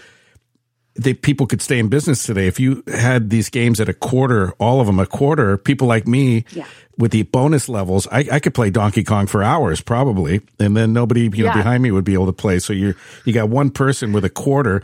people 1.23 1.47
could 1.47 1.63
stay 1.63 1.79
in 1.79 1.89
business 1.89 2.25
today. 2.25 2.47
If 2.47 2.59
you 2.59 2.83
had 2.89 3.31
these 3.31 3.49
games 3.49 3.81
at 3.81 3.89
a 3.89 3.95
quarter, 3.95 4.53
all 4.59 4.81
of 4.81 4.87
them 4.87 4.99
a 4.99 5.07
quarter, 5.07 5.57
people 5.57 5.87
like 5.87 6.07
me 6.07 6.45
yeah. 6.53 6.67
with 6.97 7.13
the 7.13 7.23
bonus 7.25 7.69
levels, 7.69 8.07
I, 8.09 8.27
I, 8.33 8.41
could 8.41 8.55
play 8.55 8.71
Donkey 8.71 9.05
Kong 9.05 9.27
for 9.27 9.43
hours 9.43 9.81
probably, 9.81 10.41
and 10.59 10.77
then 10.77 10.93
nobody 10.93 11.23
you 11.23 11.45
know 11.45 11.51
yeah. 11.51 11.55
behind 11.55 11.83
me 11.83 11.91
would 11.91 12.05
be 12.05 12.15
able 12.15 12.27
to 12.27 12.33
play. 12.33 12.59
So 12.59 12.73
you 12.73 12.95
you 13.25 13.33
got 13.33 13.49
one 13.49 13.71
person 13.71 14.13
with 14.13 14.25
a 14.25 14.31
quarter 14.31 14.83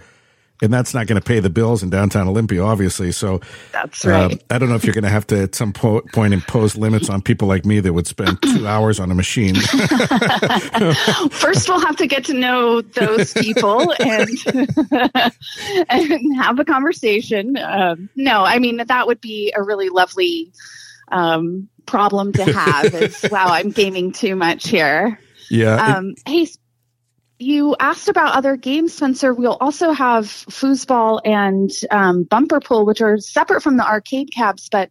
and 0.62 0.72
that's 0.72 0.94
not 0.94 1.06
going 1.06 1.20
to 1.20 1.26
pay 1.26 1.40
the 1.40 1.50
bills 1.50 1.82
in 1.82 1.90
downtown 1.90 2.28
Olympia, 2.28 2.62
obviously. 2.62 3.12
So 3.12 3.40
that's 3.72 4.04
right. 4.04 4.32
Uh, 4.32 4.36
I 4.54 4.58
don't 4.58 4.68
know 4.68 4.76
if 4.76 4.84
you're 4.84 4.94
going 4.94 5.04
to 5.04 5.10
have 5.10 5.26
to 5.28 5.42
at 5.42 5.54
some 5.54 5.72
po- 5.72 6.02
point 6.12 6.32
impose 6.32 6.76
limits 6.76 7.10
on 7.10 7.22
people 7.22 7.48
like 7.48 7.64
me 7.64 7.80
that 7.80 7.92
would 7.92 8.06
spend 8.06 8.40
two 8.40 8.66
hours 8.66 9.00
on 9.00 9.10
a 9.10 9.14
machine. 9.14 9.54
First, 11.30 11.68
we'll 11.68 11.80
have 11.80 11.96
to 11.96 12.06
get 12.06 12.24
to 12.26 12.34
know 12.34 12.80
those 12.82 13.32
people 13.32 13.92
and 14.00 14.30
and 15.88 16.36
have 16.36 16.58
a 16.58 16.64
conversation. 16.64 17.56
Um, 17.56 18.08
no, 18.14 18.44
I 18.44 18.58
mean 18.58 18.76
that 18.76 19.06
would 19.06 19.20
be 19.20 19.52
a 19.56 19.62
really 19.62 19.88
lovely 19.88 20.52
um, 21.10 21.68
problem 21.86 22.32
to 22.32 22.44
have. 22.44 22.94
Is 22.94 23.22
wow, 23.30 23.46
I'm 23.48 23.70
gaming 23.70 24.12
too 24.12 24.36
much 24.36 24.68
here. 24.68 25.18
Yeah. 25.50 25.96
Um, 25.96 26.14
it, 26.26 26.28
hey, 26.28 26.46
you 27.38 27.76
asked 27.80 28.08
about 28.08 28.34
other 28.34 28.56
games, 28.56 28.94
Spencer. 28.94 29.34
We'll 29.34 29.58
also 29.60 29.92
have 29.92 30.26
foosball 30.26 31.20
and 31.24 31.70
um, 31.90 32.24
bumper 32.24 32.60
pool, 32.60 32.86
which 32.86 33.00
are 33.00 33.18
separate 33.18 33.62
from 33.62 33.76
the 33.76 33.86
arcade 33.86 34.32
cabs. 34.32 34.68
But 34.70 34.90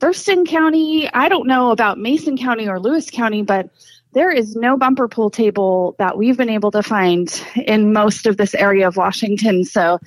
Thurston 0.00 0.44
County, 0.44 1.10
I 1.12 1.28
don't 1.28 1.46
know 1.46 1.70
about 1.70 1.98
Mason 1.98 2.36
County 2.36 2.68
or 2.68 2.78
Lewis 2.78 3.10
County, 3.10 3.42
but 3.42 3.70
there 4.12 4.30
is 4.30 4.54
no 4.54 4.76
bumper 4.76 5.08
pool 5.08 5.30
table 5.30 5.94
that 5.98 6.16
we've 6.16 6.36
been 6.36 6.50
able 6.50 6.70
to 6.70 6.82
find 6.82 7.42
in 7.56 7.92
most 7.92 8.26
of 8.26 8.36
this 8.36 8.54
area 8.54 8.86
of 8.88 8.96
Washington. 8.96 9.64
So 9.64 9.98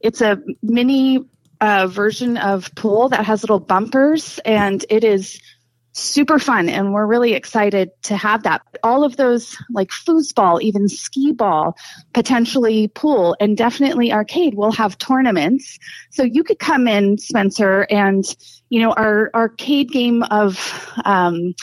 it's 0.00 0.20
a 0.20 0.38
mini 0.62 1.26
uh, 1.60 1.86
version 1.86 2.36
of 2.36 2.74
pool 2.74 3.08
that 3.10 3.24
has 3.24 3.42
little 3.42 3.60
bumpers, 3.60 4.38
and 4.44 4.84
it 4.90 5.04
is 5.04 5.40
super 5.92 6.38
fun 6.38 6.68
and 6.68 6.92
we're 6.92 7.06
really 7.06 7.34
excited 7.34 7.90
to 8.02 8.16
have 8.16 8.42
that. 8.44 8.62
All 8.82 9.04
of 9.04 9.16
those 9.16 9.56
like 9.70 9.90
foosball 9.90 10.60
even 10.62 10.88
skee 10.88 11.32
ball 11.32 11.76
potentially 12.14 12.88
pool 12.88 13.36
and 13.40 13.56
definitely 13.56 14.12
arcade 14.12 14.54
will 14.54 14.72
have 14.72 14.98
tournaments. 14.98 15.78
So 16.10 16.22
you 16.22 16.44
could 16.44 16.58
come 16.58 16.88
in 16.88 17.18
spencer 17.18 17.86
and 17.90 18.24
you 18.70 18.80
know 18.80 18.92
our 18.92 19.30
arcade 19.34 19.90
game 19.90 20.22
of 20.24 20.90
um, 21.04 21.54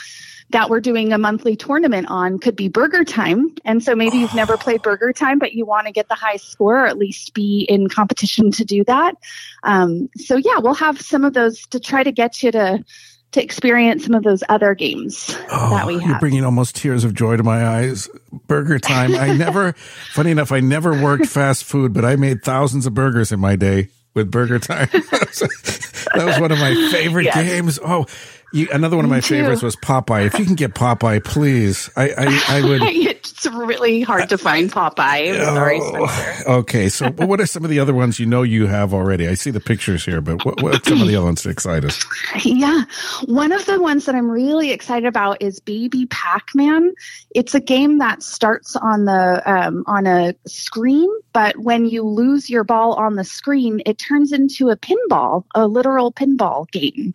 that 0.50 0.68
we're 0.68 0.80
doing 0.80 1.12
a 1.12 1.18
monthly 1.18 1.56
tournament 1.56 2.08
on 2.08 2.38
could 2.38 2.56
be 2.56 2.68
burger 2.68 3.04
time. 3.04 3.54
And 3.64 3.82
so 3.82 3.94
maybe 3.94 4.18
you've 4.18 4.34
never 4.34 4.56
played 4.56 4.82
burger 4.82 5.12
time 5.12 5.40
but 5.40 5.54
you 5.54 5.66
want 5.66 5.88
to 5.88 5.92
get 5.92 6.08
the 6.08 6.14
high 6.14 6.36
score 6.36 6.84
or 6.84 6.86
at 6.86 6.98
least 6.98 7.34
be 7.34 7.66
in 7.68 7.88
competition 7.88 8.52
to 8.52 8.64
do 8.64 8.84
that. 8.84 9.16
Um, 9.64 10.08
so 10.16 10.36
yeah 10.36 10.58
we'll 10.58 10.74
have 10.74 11.00
some 11.00 11.24
of 11.24 11.32
those 11.32 11.66
to 11.68 11.80
try 11.80 12.04
to 12.04 12.12
get 12.12 12.44
you 12.44 12.52
to 12.52 12.84
to 13.32 13.42
experience 13.42 14.04
some 14.04 14.14
of 14.14 14.24
those 14.24 14.42
other 14.48 14.74
games 14.74 15.36
oh, 15.50 15.70
that 15.70 15.86
we 15.86 15.98
have. 15.98 16.08
You're 16.08 16.18
bringing 16.18 16.44
almost 16.44 16.76
tears 16.76 17.04
of 17.04 17.14
joy 17.14 17.36
to 17.36 17.42
my 17.42 17.66
eyes. 17.66 18.08
Burger 18.46 18.78
time. 18.78 19.14
I 19.14 19.32
never, 19.36 19.72
funny 20.12 20.30
enough, 20.30 20.52
I 20.52 20.60
never 20.60 21.00
worked 21.02 21.26
fast 21.26 21.64
food, 21.64 21.92
but 21.92 22.04
I 22.04 22.16
made 22.16 22.42
thousands 22.42 22.86
of 22.86 22.94
burgers 22.94 23.30
in 23.30 23.40
my 23.40 23.56
day 23.56 23.88
with 24.14 24.30
Burger 24.30 24.58
Time. 24.58 24.88
that 24.92 26.22
was 26.24 26.40
one 26.40 26.50
of 26.50 26.58
my 26.58 26.74
favorite 26.90 27.26
yes. 27.26 27.36
games. 27.36 27.78
Oh, 27.84 28.06
you, 28.52 28.68
another 28.72 28.96
one 28.96 29.04
of 29.04 29.10
my 29.10 29.20
favorites 29.20 29.62
was 29.62 29.76
Popeye. 29.76 30.26
If 30.26 30.38
you 30.38 30.44
can 30.44 30.54
get 30.54 30.74
Popeye, 30.74 31.22
please. 31.22 31.90
I, 31.96 32.10
I, 32.10 32.44
I 32.48 32.62
would. 32.62 32.82
it's 33.40 33.46
really 33.46 34.02
hard 34.02 34.28
to 34.28 34.38
find 34.38 34.70
Popeye. 34.70 35.38
I'm 35.38 35.54
sorry, 35.54 35.78
oh, 35.80 36.06
Spencer. 36.06 36.50
Okay, 36.50 36.88
so 36.88 37.10
what 37.10 37.40
are 37.40 37.46
some 37.46 37.64
of 37.64 37.70
the 37.70 37.78
other 37.78 37.94
ones 37.94 38.18
you 38.18 38.26
know 38.26 38.42
you 38.42 38.66
have 38.66 38.92
already? 38.92 39.28
I 39.28 39.34
see 39.34 39.50
the 39.50 39.60
pictures 39.60 40.04
here, 40.04 40.20
but 40.20 40.44
what, 40.44 40.62
what 40.62 40.84
some 40.84 41.00
of 41.00 41.08
the 41.08 41.16
other 41.16 41.26
ones 41.26 41.42
to 41.42 41.50
excite 41.50 41.84
us? 41.84 42.04
Yeah, 42.42 42.84
one 43.26 43.52
of 43.52 43.64
the 43.66 43.80
ones 43.80 44.06
that 44.06 44.14
I'm 44.14 44.30
really 44.30 44.72
excited 44.72 45.06
about 45.06 45.40
is 45.40 45.60
Baby 45.60 46.06
Pac-Man. 46.06 46.92
It's 47.34 47.54
a 47.54 47.60
game 47.60 47.98
that 47.98 48.22
starts 48.22 48.76
on 48.76 49.04
the 49.04 49.42
um, 49.46 49.84
on 49.86 50.06
a 50.06 50.34
screen, 50.46 51.08
but 51.32 51.56
when 51.58 51.86
you 51.86 52.02
lose 52.02 52.50
your 52.50 52.64
ball 52.64 52.94
on 52.94 53.16
the 53.16 53.24
screen, 53.24 53.82
it 53.86 53.98
turns 53.98 54.32
into 54.32 54.68
a 54.68 54.76
pinball, 54.76 55.44
a 55.54 55.66
literal 55.66 56.12
pinball 56.12 56.70
game. 56.70 57.14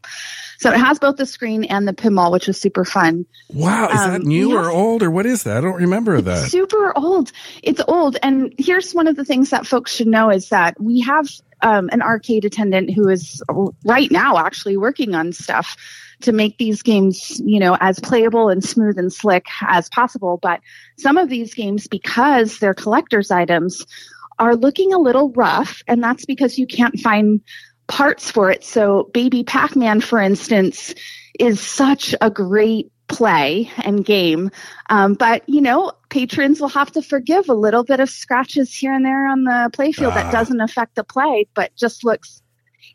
So 0.58 0.72
it 0.72 0.78
has 0.78 1.00
both 1.00 1.18
the 1.18 1.26
screen 1.26 1.66
and 1.66 1.88
the 1.88 1.94
pinball, 1.94 2.32
which 2.32 2.48
was 2.48 2.60
super 2.60 2.86
fun. 2.86 3.26
Wow, 3.50 3.90
is 3.90 4.00
um, 4.00 4.12
that 4.12 4.22
new 4.24 4.58
or 4.58 4.70
old 4.70 5.04
or 5.04 5.12
what 5.12 5.26
is 5.26 5.44
that? 5.44 5.58
I 5.58 5.62
don't 5.62 5.82
remember 5.82 6.22
that. 6.22 6.50
Super 6.50 6.98
old. 6.98 7.32
It's 7.64 7.82
old. 7.88 8.18
And 8.24 8.54
here's 8.58 8.94
one 8.94 9.08
of 9.08 9.16
the 9.16 9.26
things 9.26 9.50
that 9.50 9.68
folks 9.68 9.94
should 9.94 10.08
know 10.08 10.30
is 10.30 10.50
that 10.50 10.80
we 10.80 11.02
have 11.02 11.28
um, 11.62 11.90
an 11.92 12.02
arcade 12.02 12.46
attendant 12.46 12.94
who 12.94 13.10
is 13.10 13.44
right 13.84 14.12
now 14.12 14.38
actually 14.38 14.78
working 14.78 15.16
on 15.16 15.34
stuff 15.34 15.78
to 16.22 16.32
make 16.32 16.58
these 16.58 16.82
games, 16.82 17.42
you 17.44 17.60
know, 17.60 17.78
as 17.80 18.00
playable 18.00 18.50
and 18.50 18.64
smooth 18.64 18.98
and 18.98 19.12
slick 19.12 19.48
as 19.62 19.90
possible. 19.90 20.40
But 20.42 20.62
some 20.98 21.18
of 21.18 21.30
these 21.30 21.54
games, 21.54 21.88
because 21.88 22.60
they're 22.60 22.74
collector's 22.74 23.32
items, 23.32 23.86
are 24.40 24.56
looking 24.56 24.94
a 24.94 25.00
little 25.00 25.32
rough, 25.32 25.82
and 25.88 26.04
that's 26.04 26.26
because 26.26 26.58
you 26.58 26.68
can't 26.68 27.00
find 27.00 27.42
parts 27.88 28.32
for 28.32 28.52
it. 28.52 28.64
So, 28.64 29.10
Baby 29.14 29.44
Pac 29.44 29.76
Man, 29.76 30.02
for 30.02 30.20
instance, 30.20 30.94
is 31.40 31.60
such 31.60 32.16
a 32.22 32.30
great 32.30 32.92
play 33.08 33.72
and 33.78 34.04
game. 34.04 34.52
Um, 34.90 35.14
but, 35.14 35.48
you 35.48 35.62
know, 35.62 35.92
patrons 36.10 36.60
will 36.60 36.70
have 36.70 36.92
to 36.94 37.02
forgive 37.02 37.50
a 37.50 37.54
little 37.54 37.84
bit 37.84 38.00
of 38.00 38.10
scratches 38.10 38.74
here 38.76 38.94
and 38.94 39.06
there 39.06 39.28
on 39.28 39.44
the 39.44 39.70
playfield 39.74 40.14
that 40.16 40.28
ah. 40.28 40.32
doesn't 40.32 40.62
affect 40.62 40.96
the 40.96 41.04
play, 41.04 41.48
but 41.54 41.76
just 41.76 42.04
looks, 42.04 42.42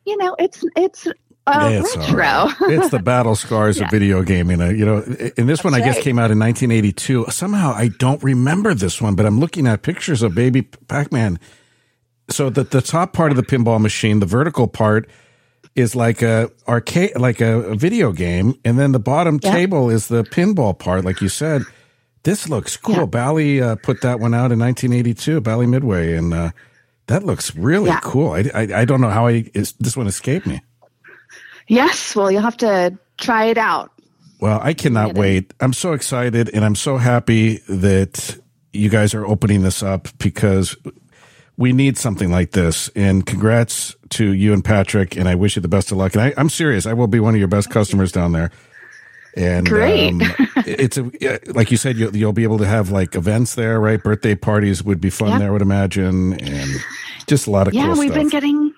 you 0.05 0.17
know, 0.17 0.35
it's, 0.39 0.65
it's, 0.77 1.07
uh, 1.47 1.71
it's 1.73 1.97
retro. 1.97 2.17
Right. 2.17 2.55
it's 2.61 2.91
the 2.91 2.99
battle 2.99 3.35
scars 3.35 3.79
yeah. 3.79 3.85
of 3.85 3.91
video 3.91 4.23
gaming. 4.23 4.61
Uh, 4.61 4.69
you 4.69 4.85
know, 4.85 4.97
and 4.97 5.09
this 5.09 5.37
That's 5.37 5.65
one 5.65 5.75
I 5.75 5.81
guess 5.81 6.01
came 6.01 6.19
out 6.19 6.31
in 6.31 6.39
1982. 6.39 7.27
Somehow 7.31 7.73
I 7.73 7.89
don't 7.89 8.23
remember 8.23 8.75
this 8.75 9.01
one, 9.01 9.15
but 9.15 9.27
I'm 9.27 9.41
looking 9.41 9.67
at 9.67 9.83
pictures 9.83 10.23
of 10.23 10.35
Baby 10.35 10.63
Pac-Man. 10.63 11.39
So 12.31 12.51
the 12.51 12.65
the 12.65 12.81
top 12.81 13.13
part 13.13 13.31
of 13.31 13.37
the 13.37 13.43
pinball 13.43 13.81
machine, 13.81 14.21
the 14.21 14.27
vertical 14.27 14.69
part, 14.69 15.09
is 15.75 15.95
like 15.95 16.23
a 16.23 16.51
arcade, 16.69 17.17
like 17.17 17.41
a, 17.41 17.71
a 17.71 17.75
video 17.75 18.13
game, 18.13 18.55
and 18.65 18.79
then 18.79 18.93
the 18.93 18.99
bottom 18.99 19.39
yeah. 19.43 19.53
table 19.53 19.91
is 19.91 20.09
the 20.09 20.25
pinball 20.25 20.79
part, 20.79 21.05
like 21.05 21.21
you 21.21 21.29
said. 21.29 21.63
This 22.23 22.49
looks 22.49 22.77
cool. 22.77 22.97
Yeah. 22.97 23.07
Bally 23.07 23.63
uh, 23.63 23.77
put 23.77 24.03
that 24.03 24.21
one 24.21 24.35
out 24.35 24.53
in 24.53 24.59
1982, 24.59 25.41
Bally 25.41 25.67
Midway, 25.67 26.15
and 26.15 26.35
uh, 26.35 26.51
that 27.07 27.25
looks 27.25 27.57
really 27.57 27.93
cool. 28.03 28.33
I, 28.33 28.51
I, 28.55 28.81
I 28.81 28.85
don't 28.85 29.01
know 29.01 29.09
how 29.09 29.27
I 29.27 29.51
this 29.53 29.97
one 29.97 30.07
escaped 30.07 30.47
me. 30.47 30.61
Yes, 31.67 32.15
well, 32.15 32.31
you'll 32.31 32.43
have 32.43 32.57
to 32.59 32.99
try 33.17 33.47
it 33.47 33.59
out. 33.59 33.93
Well, 34.41 34.59
I 34.63 34.75
cannot 34.75 35.15
wait. 35.15 35.53
I'm 35.61 35.73
so 35.73 35.93
excited 35.93 36.51
and 36.53 36.65
I'm 36.65 36.75
so 36.75 36.97
happy 36.97 37.59
that 37.69 38.39
you 38.73 38.89
guys 38.89 39.15
are 39.15 39.27
opening 39.27 39.63
this 39.63 39.83
up 39.83 40.09
because 40.19 40.77
we 41.61 41.75
need 41.75 41.99
something 41.99 42.31
like 42.31 42.53
this. 42.53 42.89
And 42.97 43.25
congrats 43.25 43.95
to 44.09 44.33
you 44.33 44.55
and 44.55 44.65
Patrick. 44.65 45.15
And 45.15 45.29
I 45.29 45.35
wish 45.35 45.57
you 45.57 45.63
the 45.63 45.69
best 45.69 45.93
of 45.93 45.99
luck. 45.99 46.15
And 46.15 46.23
I, 46.23 46.33
am 46.39 46.49
serious. 46.49 46.87
I 46.87 46.95
will 46.95 47.07
be 47.07 47.21
one 47.21 47.35
of 47.35 47.39
your 47.39 47.49
best 47.49 47.69
customers 47.69 48.11
down 48.11 48.33
there. 48.33 48.51
And 49.37 49.69
great. 49.69 50.13
Um, 50.13 50.23
it's 50.67 50.97
a, 50.97 51.11
like 51.53 51.71
you 51.71 51.77
said, 51.77 51.99
you'll, 51.99 52.17
you'll, 52.17 52.33
be 52.33 52.45
able 52.45 52.59
to 52.59 52.67
have 52.67 52.91
like 52.91 53.15
events 53.15 53.57
there, 53.57 53.79
right? 53.79 54.03
Birthday 54.03 54.35
parties 54.35 54.83
would 54.83 55.03
be 55.03 55.11
fun 55.11 55.29
yep. 55.29 55.39
there, 55.41 55.49
I 55.49 55.51
would 55.53 55.63
imagine. 55.63 56.33
And 56.41 56.71
just 57.27 57.47
a 57.47 57.51
lot 57.51 57.69
of 57.69 57.75
yeah, 57.75 57.89
cool 57.89 57.99
we've 57.99 58.11
stuff. 58.11 58.23
been 58.23 58.29
getting 58.31 58.75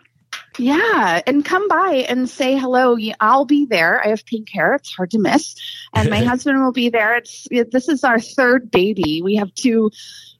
yeah, 0.58 1.22
and 1.26 1.44
come 1.44 1.66
by 1.68 2.04
and 2.08 2.28
say 2.28 2.58
hello. 2.58 2.98
I'll 3.20 3.46
be 3.46 3.64
there. 3.64 4.04
I 4.04 4.08
have 4.08 4.26
pink 4.26 4.50
hair; 4.50 4.74
it's 4.74 4.92
hard 4.92 5.10
to 5.12 5.18
miss. 5.18 5.54
And 5.94 6.10
my 6.10 6.18
husband 6.24 6.62
will 6.62 6.72
be 6.72 6.90
there. 6.90 7.16
It's 7.16 7.48
this 7.70 7.88
is 7.88 8.04
our 8.04 8.20
third 8.20 8.70
baby. 8.70 9.22
We 9.22 9.36
have 9.36 9.54
two 9.54 9.90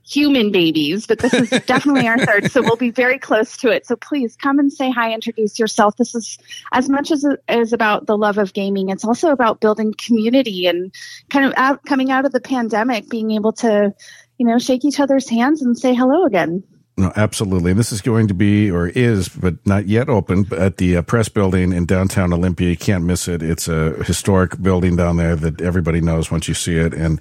human 0.05 0.51
babies, 0.51 1.07
but 1.07 1.19
this 1.19 1.33
is 1.35 1.51
definitely 1.67 2.07
our 2.09 2.19
third. 2.19 2.51
So 2.51 2.61
we'll 2.61 2.77
be 2.77 2.91
very 2.91 3.19
close 3.19 3.57
to 3.59 3.71
it. 3.71 3.87
So 3.87 3.97
please 3.97 4.37
come 4.37 4.59
and 4.59 4.73
say 4.73 4.91
hi, 4.91 5.13
introduce 5.13 5.59
yourself. 5.59 5.97
This 5.97 6.15
is 6.15 6.39
as 6.73 6.89
much 6.89 7.11
as 7.11 7.25
it 7.25 7.41
is 7.49 7.73
about 7.73 8.07
the 8.07 8.17
love 8.17 8.39
of 8.39 8.53
gaming. 8.53 8.89
It's 8.89 9.05
also 9.05 9.31
about 9.31 9.61
building 9.61 9.95
community 9.95 10.67
and 10.67 10.95
kind 11.31 11.47
of 11.47 11.53
out, 11.57 11.85
coming 11.85 12.11
out 12.11 12.25
of 12.25 12.33
the 12.33 12.41
pandemic, 12.41 13.09
being 13.09 13.31
able 13.33 13.53
to, 13.55 13.95
you 14.39 14.47
know, 14.47 14.59
shake 14.59 14.85
each 14.85 15.01
other's 15.01 15.29
hands 15.29 15.63
and 15.63 15.79
say 15.79 15.95
hello 15.95 16.25
again. 16.25 16.63
No, 16.97 17.11
absolutely. 17.17 17.71
And 17.71 17.81
this 17.81 17.91
is 17.91 18.03
going 18.03 18.29
to 18.29 18.35
be, 18.35 18.71
or 18.71 18.87
is, 18.87 19.31
but 19.31 19.67
not 19.67 19.89
yet 19.89 20.11
open, 20.11 20.47
at 20.53 20.77
the 20.77 20.99
uh, 20.99 21.03
press 21.03 21.29
building 21.29 21.73
in 21.73 21.87
downtown 21.87 22.35
Olympia. 22.35 22.69
You 22.69 22.77
can't 22.77 23.05
miss 23.05 23.29
it. 23.29 23.43
It's 23.43 23.67
a 23.67 24.05
historic 24.05 24.61
building 24.61 24.97
down 24.97 25.17
there 25.17 25.35
that 25.35 25.63
everybody 25.63 26.03
knows 26.03 26.31
once 26.31 26.49
you 26.49 26.55
see 26.55 26.77
it. 26.77 26.93
And 26.93 27.19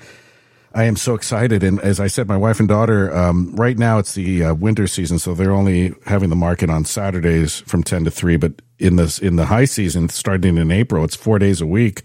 I 0.74 0.86
am 0.86 0.96
so 0.96 1.16
excited. 1.16 1.64
And 1.64 1.80
as 1.82 2.00
I 2.00 2.08
said, 2.08 2.28
my 2.28 2.38
wife 2.38 2.60
and 2.60 2.68
daughter, 2.68 3.16
um, 3.16 3.54
right 3.56 3.78
now 3.78 4.00
it's 4.00 4.14
the 4.14 4.46
uh, 4.46 4.54
winter 4.54 4.88
season, 4.88 5.20
so 5.20 5.34
they're 5.34 5.52
only 5.52 5.94
having 6.06 6.30
the 6.30 6.36
market 6.36 6.70
on 6.70 6.86
Saturdays 6.86 7.60
from 7.62 7.84
10 7.84 8.06
to 8.06 8.12
3. 8.12 8.38
But 8.38 8.62
in 8.80 8.96
this, 8.96 9.20
in 9.20 9.36
the 9.36 9.46
high 9.46 9.66
season, 9.66 10.10
starting 10.10 10.58
in 10.58 10.72
April, 10.72 11.04
it's 11.04 11.16
four 11.16 11.40
days 11.40 11.60
a 11.62 11.68
week. 11.68 12.04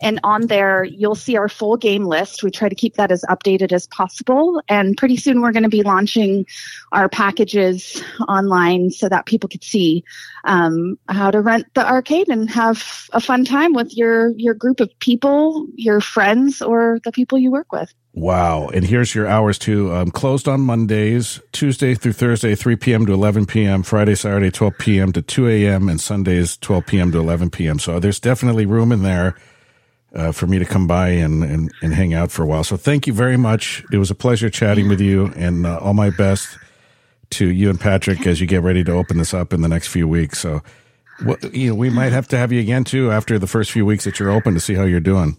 And 0.00 0.20
on 0.24 0.46
there, 0.46 0.84
you'll 0.84 1.14
see 1.14 1.36
our 1.36 1.50
full 1.50 1.76
game 1.76 2.06
list. 2.06 2.42
We 2.42 2.50
try 2.50 2.70
to 2.70 2.74
keep 2.74 2.94
that 2.94 3.12
as 3.12 3.22
updated 3.28 3.72
as 3.72 3.86
possible. 3.86 4.62
And 4.66 4.96
pretty 4.96 5.18
soon, 5.18 5.42
we're 5.42 5.52
going 5.52 5.64
to 5.64 5.68
be 5.68 5.82
launching 5.82 6.46
our 6.90 7.10
packages 7.10 8.02
online 8.26 8.90
so 8.90 9.10
that 9.10 9.26
people 9.26 9.50
could 9.50 9.62
see 9.62 10.04
um, 10.44 10.98
how 11.08 11.30
to 11.30 11.40
rent 11.40 11.66
the 11.74 11.86
arcade 11.86 12.28
and 12.28 12.48
have 12.50 13.08
a 13.12 13.20
fun 13.20 13.44
time 13.44 13.72
with 13.72 13.96
your, 13.96 14.30
your 14.36 14.54
group 14.54 14.80
of 14.80 14.90
people, 15.00 15.66
your 15.74 16.00
friends, 16.00 16.62
or 16.62 16.98
the 17.04 17.12
people 17.12 17.38
you 17.38 17.50
work 17.50 17.72
with. 17.72 17.92
Wow. 18.12 18.68
And 18.68 18.84
here's 18.84 19.14
your 19.14 19.26
hours 19.26 19.58
too. 19.58 19.92
Um, 19.92 20.10
closed 20.10 20.46
on 20.46 20.60
Mondays, 20.60 21.40
Tuesday 21.52 21.94
through 21.94 22.12
Thursday, 22.12 22.54
3 22.54 22.76
p.m. 22.76 23.06
to 23.06 23.12
11 23.12 23.46
p.m., 23.46 23.82
Friday, 23.82 24.14
Saturday, 24.14 24.50
12 24.50 24.78
p.m. 24.78 25.12
to 25.12 25.22
2 25.22 25.48
a.m., 25.48 25.88
and 25.88 26.00
Sundays, 26.00 26.56
12 26.58 26.86
p.m. 26.86 27.10
to 27.12 27.18
11 27.18 27.50
p.m. 27.50 27.78
So 27.78 27.98
there's 27.98 28.20
definitely 28.20 28.66
room 28.66 28.92
in 28.92 29.02
there 29.02 29.34
uh, 30.14 30.30
for 30.30 30.46
me 30.46 30.60
to 30.60 30.64
come 30.64 30.86
by 30.86 31.08
and, 31.08 31.42
and, 31.42 31.72
and 31.82 31.92
hang 31.92 32.14
out 32.14 32.30
for 32.30 32.44
a 32.44 32.46
while. 32.46 32.62
So 32.62 32.76
thank 32.76 33.06
you 33.06 33.12
very 33.12 33.36
much. 33.36 33.84
It 33.90 33.98
was 33.98 34.10
a 34.10 34.14
pleasure 34.14 34.48
chatting 34.48 34.88
with 34.88 35.00
you, 35.00 35.32
and 35.34 35.66
uh, 35.66 35.78
all 35.78 35.94
my 35.94 36.10
best 36.10 36.56
to 37.34 37.50
you 37.50 37.70
and 37.70 37.80
Patrick 37.80 38.26
as 38.26 38.40
you 38.40 38.46
get 38.46 38.62
ready 38.62 38.84
to 38.84 38.92
open 38.92 39.18
this 39.18 39.34
up 39.34 39.52
in 39.52 39.60
the 39.60 39.68
next 39.68 39.88
few 39.88 40.08
weeks. 40.08 40.38
So, 40.38 40.62
well, 41.24 41.36
you 41.52 41.68
know, 41.68 41.74
we 41.74 41.90
might 41.90 42.12
have 42.12 42.28
to 42.28 42.38
have 42.38 42.52
you 42.52 42.60
again 42.60 42.84
too 42.84 43.10
after 43.10 43.38
the 43.38 43.46
first 43.46 43.70
few 43.72 43.84
weeks 43.84 44.04
that 44.04 44.18
you're 44.18 44.30
open 44.30 44.54
to 44.54 44.60
see 44.60 44.74
how 44.74 44.84
you're 44.84 45.00
doing. 45.00 45.36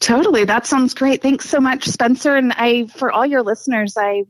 Totally. 0.00 0.44
That 0.44 0.66
sounds 0.66 0.94
great. 0.94 1.22
Thanks 1.22 1.48
so 1.48 1.60
much, 1.60 1.86
Spencer. 1.86 2.34
And 2.34 2.52
I, 2.56 2.86
for 2.86 3.12
all 3.12 3.26
your 3.26 3.42
listeners, 3.42 3.96
I, 3.98 4.24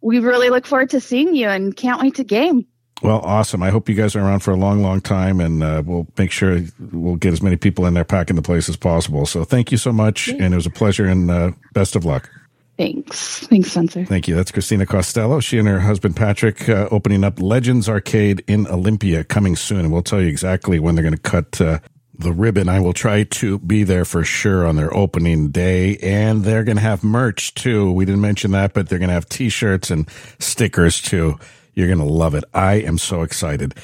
we 0.00 0.18
really 0.18 0.48
look 0.48 0.66
forward 0.66 0.90
to 0.90 1.00
seeing 1.00 1.34
you 1.34 1.48
and 1.48 1.76
can't 1.76 2.00
wait 2.00 2.16
to 2.16 2.24
game. 2.24 2.66
Well, 3.02 3.20
awesome. 3.20 3.62
I 3.62 3.68
hope 3.68 3.88
you 3.88 3.94
guys 3.94 4.16
are 4.16 4.20
around 4.20 4.40
for 4.40 4.52
a 4.52 4.56
long, 4.56 4.82
long 4.82 5.02
time 5.02 5.40
and 5.40 5.62
uh, 5.62 5.82
we'll 5.84 6.06
make 6.16 6.30
sure 6.30 6.62
we'll 6.92 7.16
get 7.16 7.34
as 7.34 7.42
many 7.42 7.56
people 7.56 7.84
in 7.84 7.92
there 7.92 8.04
packing 8.04 8.36
the 8.36 8.42
place 8.42 8.68
as 8.68 8.76
possible. 8.76 9.26
So 9.26 9.44
thank 9.44 9.70
you 9.70 9.76
so 9.76 9.92
much. 9.92 10.28
And 10.28 10.54
it 10.54 10.56
was 10.56 10.66
a 10.66 10.70
pleasure 10.70 11.04
and 11.04 11.30
uh, 11.30 11.52
best 11.74 11.96
of 11.96 12.04
luck. 12.06 12.30
Thanks. 12.76 13.46
Thanks, 13.46 13.70
Spencer. 13.70 14.04
Thank 14.04 14.26
you. 14.26 14.34
That's 14.34 14.50
Christina 14.50 14.84
Costello. 14.84 15.40
She 15.40 15.58
and 15.58 15.68
her 15.68 15.80
husband 15.80 16.16
Patrick 16.16 16.68
uh, 16.68 16.88
opening 16.90 17.22
up 17.22 17.40
Legends 17.40 17.88
Arcade 17.88 18.42
in 18.48 18.66
Olympia 18.66 19.22
coming 19.22 19.54
soon. 19.54 19.80
And 19.80 19.92
we'll 19.92 20.02
tell 20.02 20.20
you 20.20 20.28
exactly 20.28 20.80
when 20.80 20.94
they're 20.94 21.04
going 21.04 21.14
to 21.14 21.20
cut 21.20 21.60
uh, 21.60 21.78
the 22.18 22.32
ribbon. 22.32 22.68
I 22.68 22.80
will 22.80 22.92
try 22.92 23.24
to 23.24 23.58
be 23.60 23.84
there 23.84 24.04
for 24.04 24.24
sure 24.24 24.66
on 24.66 24.74
their 24.74 24.92
opening 24.92 25.50
day. 25.50 25.98
And 25.98 26.42
they're 26.42 26.64
going 26.64 26.76
to 26.76 26.82
have 26.82 27.04
merch 27.04 27.54
too. 27.54 27.92
We 27.92 28.04
didn't 28.04 28.20
mention 28.20 28.50
that, 28.52 28.74
but 28.74 28.88
they're 28.88 28.98
going 28.98 29.08
to 29.08 29.14
have 29.14 29.28
t-shirts 29.28 29.90
and 29.90 30.08
stickers 30.40 31.00
too. 31.00 31.38
You're 31.74 31.88
going 31.88 31.98
to 31.98 32.04
love 32.04 32.34
it. 32.34 32.44
I 32.52 32.74
am 32.74 32.98
so 32.98 33.22
excited. 33.22 33.74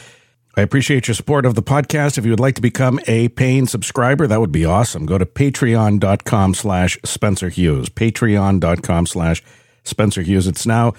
I 0.56 0.62
appreciate 0.62 1.06
your 1.06 1.14
support 1.14 1.46
of 1.46 1.54
the 1.54 1.62
podcast. 1.62 2.18
If 2.18 2.24
you 2.24 2.32
would 2.32 2.40
like 2.40 2.56
to 2.56 2.60
become 2.60 2.98
a 3.06 3.28
paying 3.28 3.66
subscriber, 3.66 4.26
that 4.26 4.40
would 4.40 4.52
be 4.52 4.64
awesome. 4.64 5.06
Go 5.06 5.16
to 5.16 5.26
patreon.com 5.26 6.54
slash 6.54 6.98
Spencer 7.04 7.48
Hughes. 7.50 7.88
Patreon.com 7.88 9.06
slash 9.06 9.42
Spencer 9.84 10.22
Hughes. 10.22 10.48
It's 10.48 10.66
now 10.66 10.92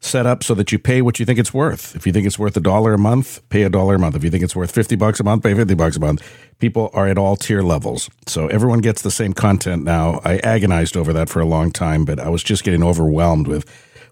set 0.00 0.26
up 0.26 0.42
so 0.42 0.54
that 0.54 0.70
you 0.70 0.78
pay 0.78 1.00
what 1.02 1.18
you 1.18 1.26
think 1.26 1.38
it's 1.38 1.52
worth. 1.54 1.96
If 1.96 2.06
you 2.06 2.12
think 2.12 2.26
it's 2.26 2.38
worth 2.38 2.56
a 2.56 2.60
dollar 2.60 2.94
a 2.94 2.98
month, 2.98 3.46
pay 3.48 3.62
a 3.62 3.70
dollar 3.70 3.94
a 3.94 3.98
month. 3.98 4.16
If 4.16 4.24
you 4.24 4.30
think 4.30 4.44
it's 4.44 4.56
worth 4.56 4.70
50 4.70 4.96
bucks 4.96 5.20
a 5.20 5.24
month, 5.24 5.42
pay 5.42 5.54
50 5.54 5.74
bucks 5.74 5.96
a 5.96 6.00
month. 6.00 6.22
People 6.58 6.90
are 6.92 7.06
at 7.08 7.18
all 7.18 7.36
tier 7.36 7.62
levels. 7.62 8.10
So 8.26 8.46
everyone 8.48 8.80
gets 8.80 9.02
the 9.02 9.10
same 9.10 9.32
content 9.32 9.84
now. 9.84 10.20
I 10.24 10.38
agonized 10.38 10.96
over 10.96 11.12
that 11.14 11.28
for 11.28 11.40
a 11.40 11.46
long 11.46 11.70
time, 11.72 12.04
but 12.04 12.20
I 12.20 12.28
was 12.28 12.42
just 12.42 12.64
getting 12.64 12.82
overwhelmed 12.82 13.48
with 13.48 13.64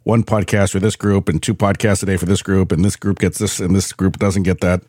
one 0.05 0.23
podcast 0.23 0.73
for 0.73 0.81
this 0.81 0.97
group 0.97 1.29
and 1.29 1.43
two 1.43 1.55
podcasts 1.55 2.03
a 2.03 2.07
day 2.07 2.17
for 2.17 2.27
this 2.27 2.43
group 2.43 2.73
and 2.73 2.85
this 2.85 2.97
group 2.97 3.19
gets 3.19 3.39
this 3.39 3.61
and 3.61 3.75
this 3.75 3.93
group 3.93 4.19
doesn't 4.19 4.43
get 4.43 4.61
that. 4.61 4.83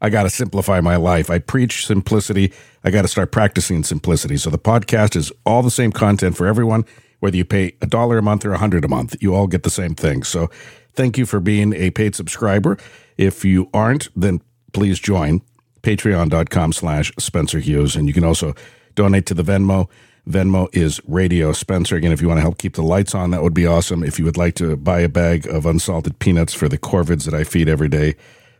I 0.00 0.10
got 0.10 0.24
to 0.24 0.30
simplify 0.30 0.80
my 0.80 0.96
life. 0.96 1.28
I 1.28 1.38
preach 1.38 1.86
simplicity. 1.86 2.52
I 2.84 2.90
got 2.90 3.02
to 3.02 3.08
start 3.08 3.32
practicing 3.32 3.82
simplicity. 3.82 4.36
So 4.36 4.48
the 4.48 4.58
podcast 4.58 5.16
is 5.16 5.32
all 5.44 5.62
the 5.62 5.70
same 5.70 5.90
content 5.90 6.36
for 6.36 6.46
everyone 6.46 6.84
whether 7.20 7.36
you 7.36 7.44
pay 7.44 7.74
a 7.80 7.86
dollar 7.86 8.18
a 8.18 8.22
month 8.22 8.44
or 8.44 8.52
a 8.52 8.58
hundred 8.58 8.84
a 8.84 8.88
month, 8.88 9.16
you 9.20 9.34
all 9.34 9.46
get 9.46 9.62
the 9.62 9.70
same 9.70 9.94
thing. 9.94 10.22
So 10.22 10.48
thank 10.94 11.18
you 11.18 11.26
for 11.26 11.40
being 11.40 11.72
a 11.74 11.90
paid 11.90 12.14
subscriber. 12.14 12.78
If 13.16 13.44
you 13.44 13.68
aren't, 13.74 14.08
then 14.14 14.40
please 14.72 14.98
join 14.98 15.42
patreon.com 15.82 16.72
slash 16.72 17.12
Spencer 17.18 17.58
Hughes. 17.58 17.96
And 17.96 18.06
you 18.06 18.14
can 18.14 18.24
also 18.24 18.54
donate 18.94 19.26
to 19.26 19.34
the 19.34 19.42
Venmo. 19.42 19.88
Venmo 20.28 20.68
is 20.72 21.00
Radio 21.06 21.52
Spencer. 21.52 21.96
Again, 21.96 22.12
if 22.12 22.20
you 22.20 22.28
want 22.28 22.38
to 22.38 22.42
help 22.42 22.58
keep 22.58 22.74
the 22.74 22.82
lights 22.82 23.14
on, 23.14 23.30
that 23.30 23.42
would 23.42 23.54
be 23.54 23.66
awesome. 23.66 24.04
If 24.04 24.18
you 24.18 24.24
would 24.26 24.36
like 24.36 24.54
to 24.56 24.76
buy 24.76 25.00
a 25.00 25.08
bag 25.08 25.46
of 25.46 25.64
unsalted 25.64 26.18
peanuts 26.18 26.52
for 26.52 26.68
the 26.68 26.78
corvids 26.78 27.24
that 27.24 27.34
I 27.34 27.44
feed 27.44 27.68
every 27.68 27.88
day, 27.88 28.14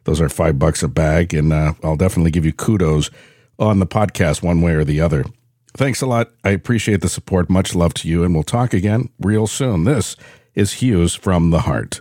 those 0.04 0.20
are 0.20 0.30
five 0.30 0.58
bucks 0.58 0.82
a 0.82 0.88
bag. 0.88 1.34
And 1.34 1.52
uh, 1.52 1.74
I'll 1.82 1.96
definitely 1.96 2.30
give 2.30 2.46
you 2.46 2.52
kudos 2.52 3.10
on 3.58 3.80
the 3.80 3.86
podcast 3.86 4.42
one 4.42 4.62
way 4.62 4.72
or 4.72 4.84
the 4.84 5.00
other. 5.00 5.24
Thanks 5.74 6.00
a 6.00 6.06
lot. 6.06 6.30
I 6.42 6.50
appreciate 6.50 7.02
the 7.02 7.08
support. 7.08 7.50
Much 7.50 7.74
love 7.74 7.92
to 7.94 8.08
you, 8.08 8.24
and 8.24 8.34
we'll 8.34 8.44
talk 8.44 8.72
again 8.72 9.10
real 9.20 9.46
soon. 9.46 9.84
This 9.84 10.16
is 10.54 10.74
Hughes 10.74 11.14
from 11.14 11.50
the 11.50 11.60
Heart. 11.60 12.00